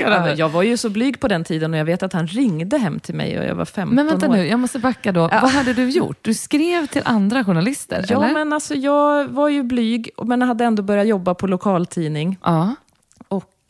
[0.00, 2.26] Ja, han jag var ju så blyg på den tiden och jag vet att han
[2.26, 4.32] ringde hem till mig och jag var 15 Men vänta år.
[4.32, 5.20] nu, jag måste backa då.
[5.20, 6.18] Vad hade du gjort?
[6.22, 8.34] Du skrev till andra journalister, Ja, eller?
[8.34, 12.38] men alltså jag var ju blyg, men hade ändå börjat jobba på lokaltidning.
[12.44, 12.74] Ja.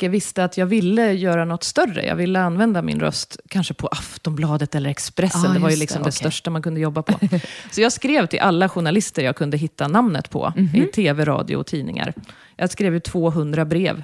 [0.09, 2.07] Visste att jag ville göra något större.
[2.07, 5.51] Jag ville använda min röst kanske på Aftonbladet eller Expressen.
[5.51, 6.13] Ah, det var ju liksom det, det, okej.
[6.19, 7.29] största man kunde jobba på.
[7.71, 10.77] Så jag skrev till alla journalister jag kunde hitta namnet på Mhm.
[10.77, 12.13] i tv, radio och tidningar.
[12.57, 14.03] Jag skrev ju 200 brev.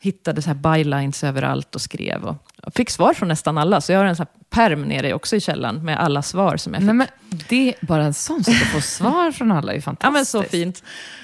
[0.00, 2.24] Hittade så här bylines överallt och skrev.
[2.24, 5.14] Och jag fick svar från nästan alla, så jag har en sån här perm nere
[5.14, 6.86] också i källaren med alla svar som jag fick.
[6.86, 7.06] Nej, men
[7.48, 10.12] det är bara en sån sak att få svar från alla är ju Ja, fantastiskt.
[10.12, 10.82] men så fint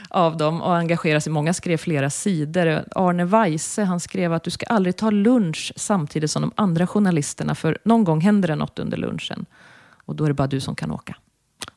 [0.09, 1.33] av dem och engagera sig.
[1.33, 2.85] Många skrev flera sidor.
[2.95, 7.55] Arne Weise han skrev att du ska aldrig ta lunch samtidigt som de andra journalisterna,
[7.55, 9.47] för någon gång händer det något under lunchen.
[10.05, 11.17] Och då är det bara du som kan åka.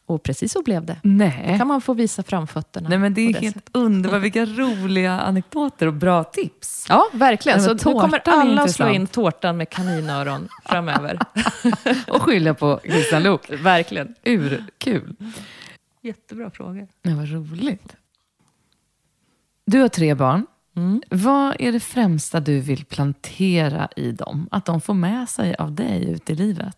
[0.05, 0.93] Och precis så blev det.
[1.03, 1.55] Då Nej.
[1.57, 2.89] kan man få visa framfötterna.
[2.89, 3.69] Nej, men det är helt sättet.
[3.73, 4.21] underbart.
[4.21, 6.85] Vilka roliga anekdoter och bra tips.
[6.89, 7.57] Ja, verkligen.
[7.57, 8.95] Nej, Så nu kommer alla slå intressant.
[8.95, 11.19] in tårtan med kaninöron framöver.
[12.07, 13.49] Och skylla på Christian Lok.
[13.51, 14.15] verkligen.
[14.25, 15.15] Urkul.
[16.01, 16.87] Jättebra frågor.
[17.03, 17.95] Nej, vad roligt.
[19.65, 20.45] Du har tre barn.
[20.75, 21.01] Mm.
[21.09, 24.47] Vad är det främsta du vill plantera i dem?
[24.51, 26.77] Att de får med sig av dig ut i livet?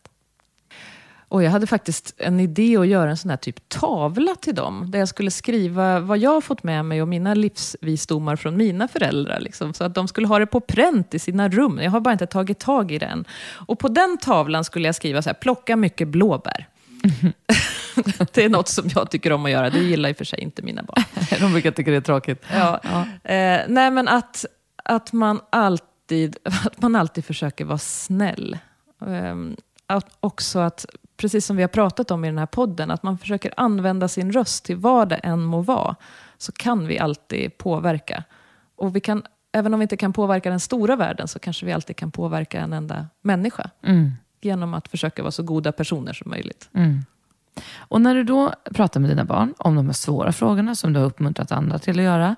[1.27, 4.91] Och jag hade faktiskt en idé att göra en sån här typ tavla till dem,
[4.91, 8.87] där jag skulle skriva vad jag har fått med mig och mina livsvisdomar från mina
[8.87, 9.39] föräldrar.
[9.39, 11.79] Liksom, så att de skulle ha det på pränt i sina rum.
[11.83, 13.25] Jag har bara inte tagit tag i den.
[13.67, 16.67] Och på den tavlan skulle jag skriva så här, plocka mycket blåbär.
[18.33, 19.69] det är något som jag tycker om att göra.
[19.69, 21.03] Det gillar i och för sig inte mina barn.
[21.39, 22.43] De brukar tycka det är tråkigt.
[22.53, 22.79] Ja.
[22.83, 23.31] ja.
[23.31, 24.45] Eh, nej, men att,
[24.83, 28.57] att, man alltid, att man alltid försöker vara snäll.
[29.01, 29.35] Eh,
[29.87, 30.85] att också att,
[31.17, 34.31] precis som vi har pratat om i den här podden, att man försöker använda sin
[34.31, 35.95] röst till vad det än må vara,
[36.37, 38.23] så kan vi alltid påverka.
[38.75, 41.71] Och vi kan, även om vi inte kan påverka den stora världen, så kanske vi
[41.71, 43.69] alltid kan påverka en enda människa.
[43.83, 44.11] Mm.
[44.41, 46.69] Genom att försöka vara så goda personer som möjligt.
[46.73, 47.05] Mm.
[47.77, 50.99] Och när du då pratar med dina barn om de här svåra frågorna som du
[50.99, 52.35] har uppmuntrat andra till att göra,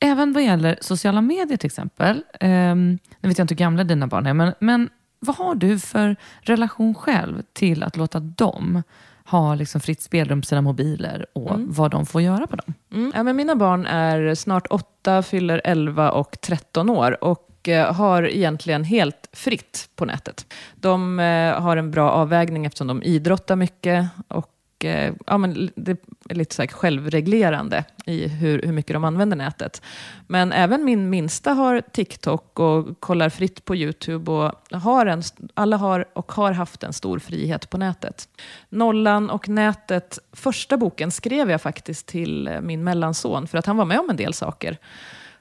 [0.00, 2.24] även vad gäller sociala medier till exempel.
[2.40, 4.88] Eh, nu vet jag inte hur gamla dina barn är, men, men
[5.20, 8.82] vad har du för relation själv till att låta dem
[9.24, 11.72] ha liksom fritt spelrum på sina mobiler och mm.
[11.72, 12.74] vad de får göra på dem?
[12.92, 13.12] Mm.
[13.14, 17.24] Ja, men mina barn är snart 8, fyller 11 och 13 år.
[17.24, 20.54] Och eh, har egentligen helt fritt på nätet.
[20.74, 24.50] De eh, har en bra avvägning eftersom de idrottar mycket och
[24.84, 25.96] Eh, ja, men det
[26.28, 29.82] är lite så självreglerande i hur, hur mycket de använder nätet.
[30.26, 34.30] Men även min minsta har TikTok och kollar fritt på YouTube.
[34.30, 35.22] Och har en,
[35.54, 38.28] alla har och har haft en stor frihet på nätet.
[38.68, 43.76] Nollan och nätet, första boken skrev jag faktiskt till eh, min mellanson för att han
[43.76, 44.78] var med om en del saker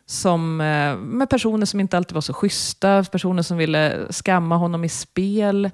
[0.06, 4.84] som, eh, med personer som inte alltid var så schyssta, personer som ville skamma honom
[4.84, 5.70] i spel.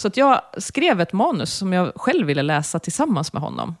[0.00, 3.76] Så att jag skrev ett manus som jag själv ville läsa tillsammans med honom.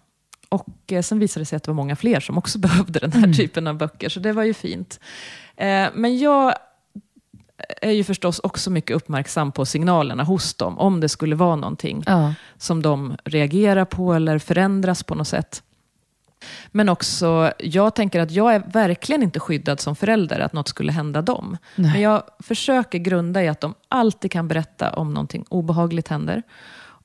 [0.48, 3.12] Och eh, sen visade det sig att det var många fler som också behövde den
[3.12, 3.32] här mm.
[3.32, 5.00] typen av böcker, så det var ju fint.
[5.56, 6.54] Eh, men jag
[7.82, 12.02] är ju förstås också mycket uppmärksam på signalerna hos dem, om det skulle vara någonting
[12.06, 12.34] ja.
[12.58, 15.62] som de reagerar på eller förändras på något sätt.
[16.70, 20.92] Men också, jag tänker att jag är verkligen inte skyddad som förälder, att något skulle
[20.92, 21.56] hända dem.
[21.76, 21.92] Nej.
[21.92, 26.42] Men jag försöker grunda i att de alltid kan berätta om någonting obehagligt händer.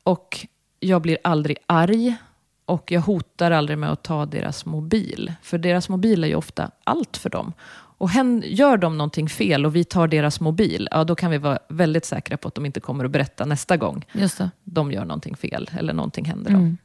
[0.04, 0.48] Och
[0.80, 2.16] jag blir aldrig arg.
[2.68, 5.34] Och jag hotar aldrig med att ta deras mobil.
[5.42, 7.54] För deras mobil är ju ofta allt för dem.
[7.98, 8.10] Och
[8.44, 12.06] gör de någonting fel och vi tar deras mobil, ja, då kan vi vara väldigt
[12.06, 14.06] säkra på att de inte kommer att berätta nästa gång
[14.64, 16.62] de gör någonting fel eller någonting händer dem.
[16.62, 16.78] Mm.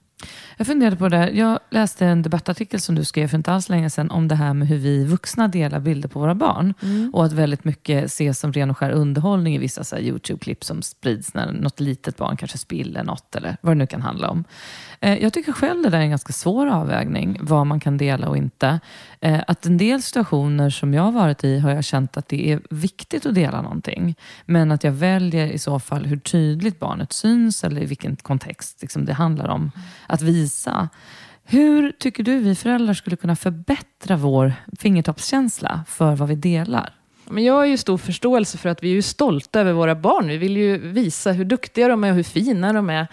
[0.57, 1.31] Jag funderade på det.
[1.31, 4.55] Jag läste en debattartikel som du skrev för inte alls länge sedan om det här
[4.55, 6.75] med hur vi vuxna delar bilder på våra barn.
[6.83, 7.15] Mm.
[7.15, 11.35] Och att väldigt mycket ses som ren och skär underhållning i vissa YouTube-klipp som sprids
[11.35, 14.45] när något litet barn kanske spiller något eller vad det nu kan handla om.
[15.01, 18.29] Eh, jag tycker själv det där är en ganska svår avvägning, vad man kan dela
[18.29, 18.81] och inte.
[19.21, 22.53] Eh, att en del situationer som jag har varit i har jag känt att det
[22.53, 24.15] är viktigt att dela någonting.
[24.47, 28.79] Men att jag väljer i så fall hur tydligt barnet syns eller i vilken kontext
[28.83, 29.71] liksom det handlar om
[30.07, 30.89] att visa.
[31.45, 36.95] Hur tycker du vi föräldrar skulle kunna förbättra vår fingertoppskänsla för vad vi delar?
[37.31, 40.29] Men jag har ju stor förståelse för att vi är stolta över våra barn.
[40.29, 43.07] Vi vill ju visa hur duktiga de är och hur fina de är.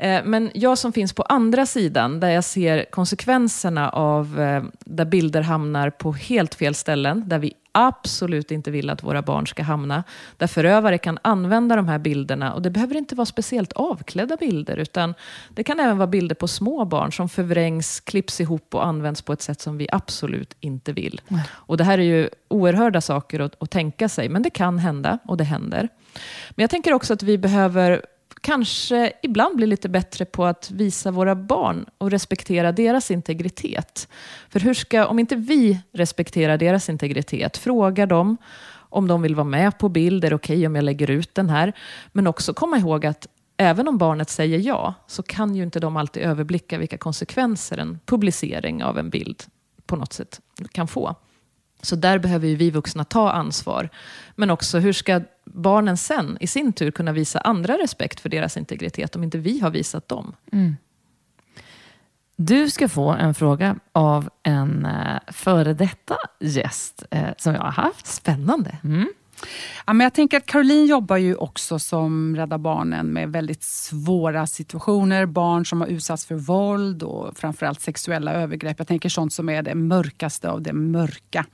[0.00, 5.04] Eh, men jag som finns på andra sidan, där jag ser konsekvenserna av eh, där
[5.04, 9.62] bilder hamnar på helt fel ställen, där vi absolut inte vill att våra barn ska
[9.62, 10.04] hamna.
[10.36, 12.52] Där förövare kan använda de här bilderna.
[12.52, 15.14] Och det behöver inte vara speciellt avklädda bilder, utan
[15.48, 19.32] det kan även vara bilder på små barn som förvrängs, klipps ihop och används på
[19.32, 21.20] ett sätt som vi absolut inte vill.
[21.28, 21.42] Mm.
[21.50, 25.18] Och det här är ju oerhörda saker att, att tänka sig, men det kan hända
[25.24, 25.88] och det händer.
[26.50, 28.02] Men jag tänker också att vi behöver
[28.40, 34.08] kanske ibland bli lite bättre på att visa våra barn och respektera deras integritet.
[34.48, 38.36] För hur ska, om inte vi respekterar deras integritet, frågar dem
[38.72, 41.34] om de vill vara med på bild, är det okej okay om jag lägger ut
[41.34, 41.72] den här?
[42.12, 43.26] Men också komma ihåg att
[43.56, 47.98] även om barnet säger ja, så kan ju inte de alltid överblicka vilka konsekvenser en
[48.06, 49.42] publicering av en bild
[49.86, 50.40] på något sätt
[50.72, 51.14] kan få.
[51.82, 53.88] Så där behöver ju vi vuxna ta ansvar.
[54.36, 58.56] Men också hur ska barnen sen i sin tur kunna visa andra respekt för deras
[58.56, 60.32] integritet om inte vi har visat dem?
[60.52, 60.76] Mm.
[62.36, 67.70] Du ska få en fråga av en uh, före detta gäst uh, som jag har
[67.70, 68.06] haft.
[68.06, 68.78] Spännande.
[68.84, 69.08] Mm.
[69.86, 74.46] Ja, men jag tänker att Caroline jobbar ju också som Rädda Barnen med väldigt svåra
[74.46, 75.26] situationer.
[75.26, 78.78] Barn som har utsatts för våld och framförallt sexuella övergrepp.
[78.78, 81.46] Jag tänker sånt som är det mörkaste av det mörka.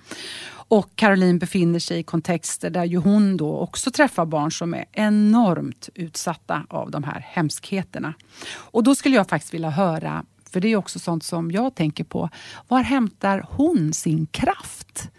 [0.68, 4.84] Och Caroline befinner sig i kontexter där ju hon då också träffar barn som är
[4.92, 8.14] enormt utsatta av de här hemskheterna.
[8.54, 12.04] Och då skulle jag faktiskt vilja höra, för det är också sånt som jag tänker
[12.04, 12.30] på.
[12.68, 15.10] Var hämtar hon sin kraft?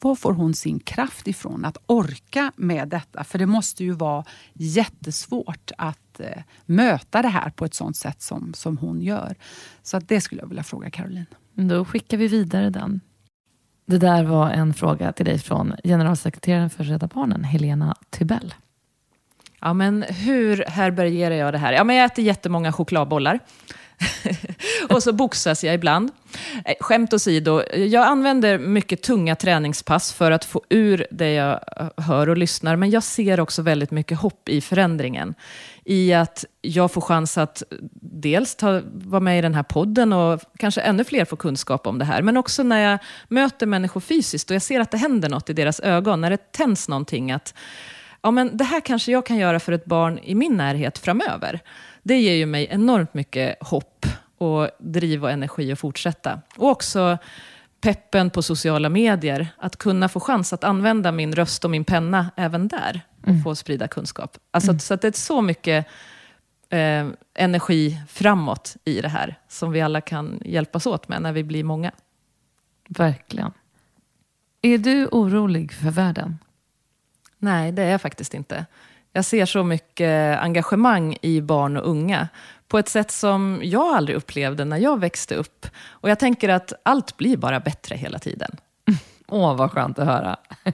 [0.00, 3.24] Var får hon sin kraft ifrån att orka med detta?
[3.24, 8.22] För det måste ju vara jättesvårt att eh, möta det här på ett sånt sätt
[8.22, 9.36] som, som hon gör.
[9.82, 11.26] Så att det skulle jag vilja fråga Caroline.
[11.54, 13.00] Då skickar vi vidare den.
[13.86, 18.54] Det där var en fråga till dig från generalsekreteraren för Rädda Barnen, Helena Tybell.
[19.60, 21.72] Ja, men hur härbärgerar jag det här?
[21.72, 23.38] Ja, men jag äter jättemånga chokladbollar.
[24.88, 26.10] och så boxas jag ibland.
[26.64, 32.04] Eh, skämt åsido, jag använder mycket tunga träningspass för att få ur det jag eh,
[32.04, 35.34] hör och lyssnar, men jag ser också väldigt mycket hopp i förändringen.
[35.84, 40.12] I att jag får chans att eh, dels ta, vara med i den här podden
[40.12, 42.98] och kanske ännu fler får kunskap om det här, men också när jag
[43.28, 46.52] möter människor fysiskt och jag ser att det händer något i deras ögon, när det
[46.52, 47.54] tänds någonting, att
[48.22, 51.60] ja, men det här kanske jag kan göra för ett barn i min närhet framöver.
[52.02, 54.06] Det ger ju mig enormt mycket hopp
[54.38, 56.40] och driv och energi att fortsätta.
[56.56, 57.18] Och också
[57.80, 62.30] peppen på sociala medier, att kunna få chans att använda min röst och min penna
[62.36, 63.42] även där och mm.
[63.42, 64.38] få sprida kunskap.
[64.50, 64.80] Alltså, mm.
[64.80, 65.86] Så att det är så mycket
[66.68, 71.44] eh, energi framåt i det här som vi alla kan hjälpas åt med när vi
[71.44, 71.92] blir många.
[72.88, 73.52] Verkligen.
[74.62, 76.38] Är du orolig för världen?
[77.38, 78.66] Nej, det är jag faktiskt inte.
[79.12, 82.28] Jag ser så mycket engagemang i barn och unga
[82.68, 85.66] på ett sätt som jag aldrig upplevde när jag växte upp.
[85.88, 88.56] Och jag tänker att allt blir bara bättre hela tiden.
[89.28, 90.36] Åh, vad skönt att höra.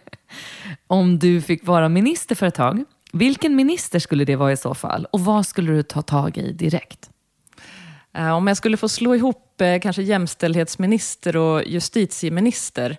[0.87, 4.74] Om du fick vara minister för ett tag, vilken minister skulle det vara i så
[4.74, 5.07] fall?
[5.12, 7.11] Och vad skulle du ta tag i direkt?
[8.16, 12.97] Eh, om jag skulle få slå ihop eh, kanske jämställdhetsminister och justitieminister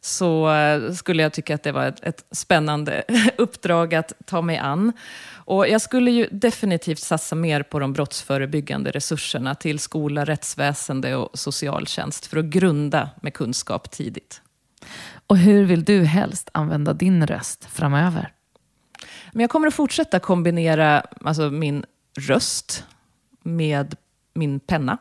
[0.00, 3.04] så eh, skulle jag tycka att det var ett, ett, spännande
[3.38, 4.92] uppdrag att ta mig an.
[5.32, 11.38] Och jag skulle ju definitivt satsa mer på de brottsförebyggande resurserna till skola, rättsväsende och
[11.38, 14.42] socialtjänst för att grunda med kunskap tidigt.
[15.26, 18.32] Och hur vill du helst använda din röst framöver?
[19.32, 21.84] Men jag kommer att fortsätta kombinera alltså, min
[22.18, 22.84] röst
[23.42, 23.94] med
[24.34, 24.98] min penna.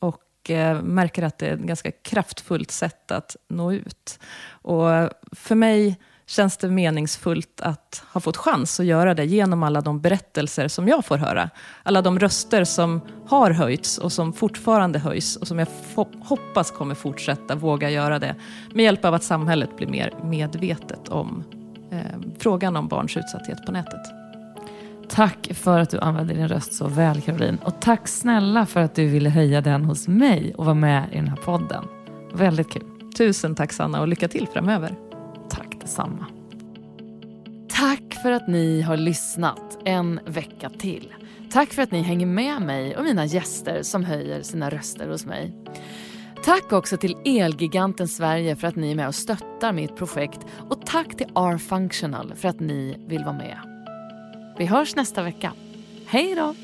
[0.00, 4.18] Och och eh, märker att det är ett ganska kraftfullt sätt att nå ut.
[4.46, 4.88] Och
[5.32, 10.00] för mig känns det meningsfullt att ha fått chans att göra det genom alla de
[10.00, 11.50] berättelser som jag får höra.
[11.82, 15.68] Alla de röster som har höjts och som fortfarande höjs och som jag
[16.20, 18.34] hoppas kommer fortsätta våga göra det
[18.74, 21.44] med hjälp av att samhället blir mer medvetet om
[21.90, 24.23] eh, frågan om barns utsatthet på nätet.
[25.08, 27.58] Tack för att du använde din röst så väl Caroline.
[27.64, 31.16] Och tack snälla för att du ville höja den hos mig och vara med i
[31.16, 31.84] den här podden.
[32.34, 32.82] Väldigt kul.
[33.16, 34.94] Tusen tack Sanna och lycka till framöver.
[35.50, 36.26] Tack detsamma.
[37.68, 41.14] Tack för att ni har lyssnat en vecka till.
[41.50, 45.26] Tack för att ni hänger med mig och mina gäster som höjer sina röster hos
[45.26, 45.52] mig.
[46.44, 50.40] Tack också till Elgiganten Sverige för att ni är med och stöttar mitt projekt
[50.70, 53.73] och tack till R-Functional för att ni vill vara med.
[54.56, 55.52] Vi hörs nästa vecka.
[56.06, 56.54] Hej då!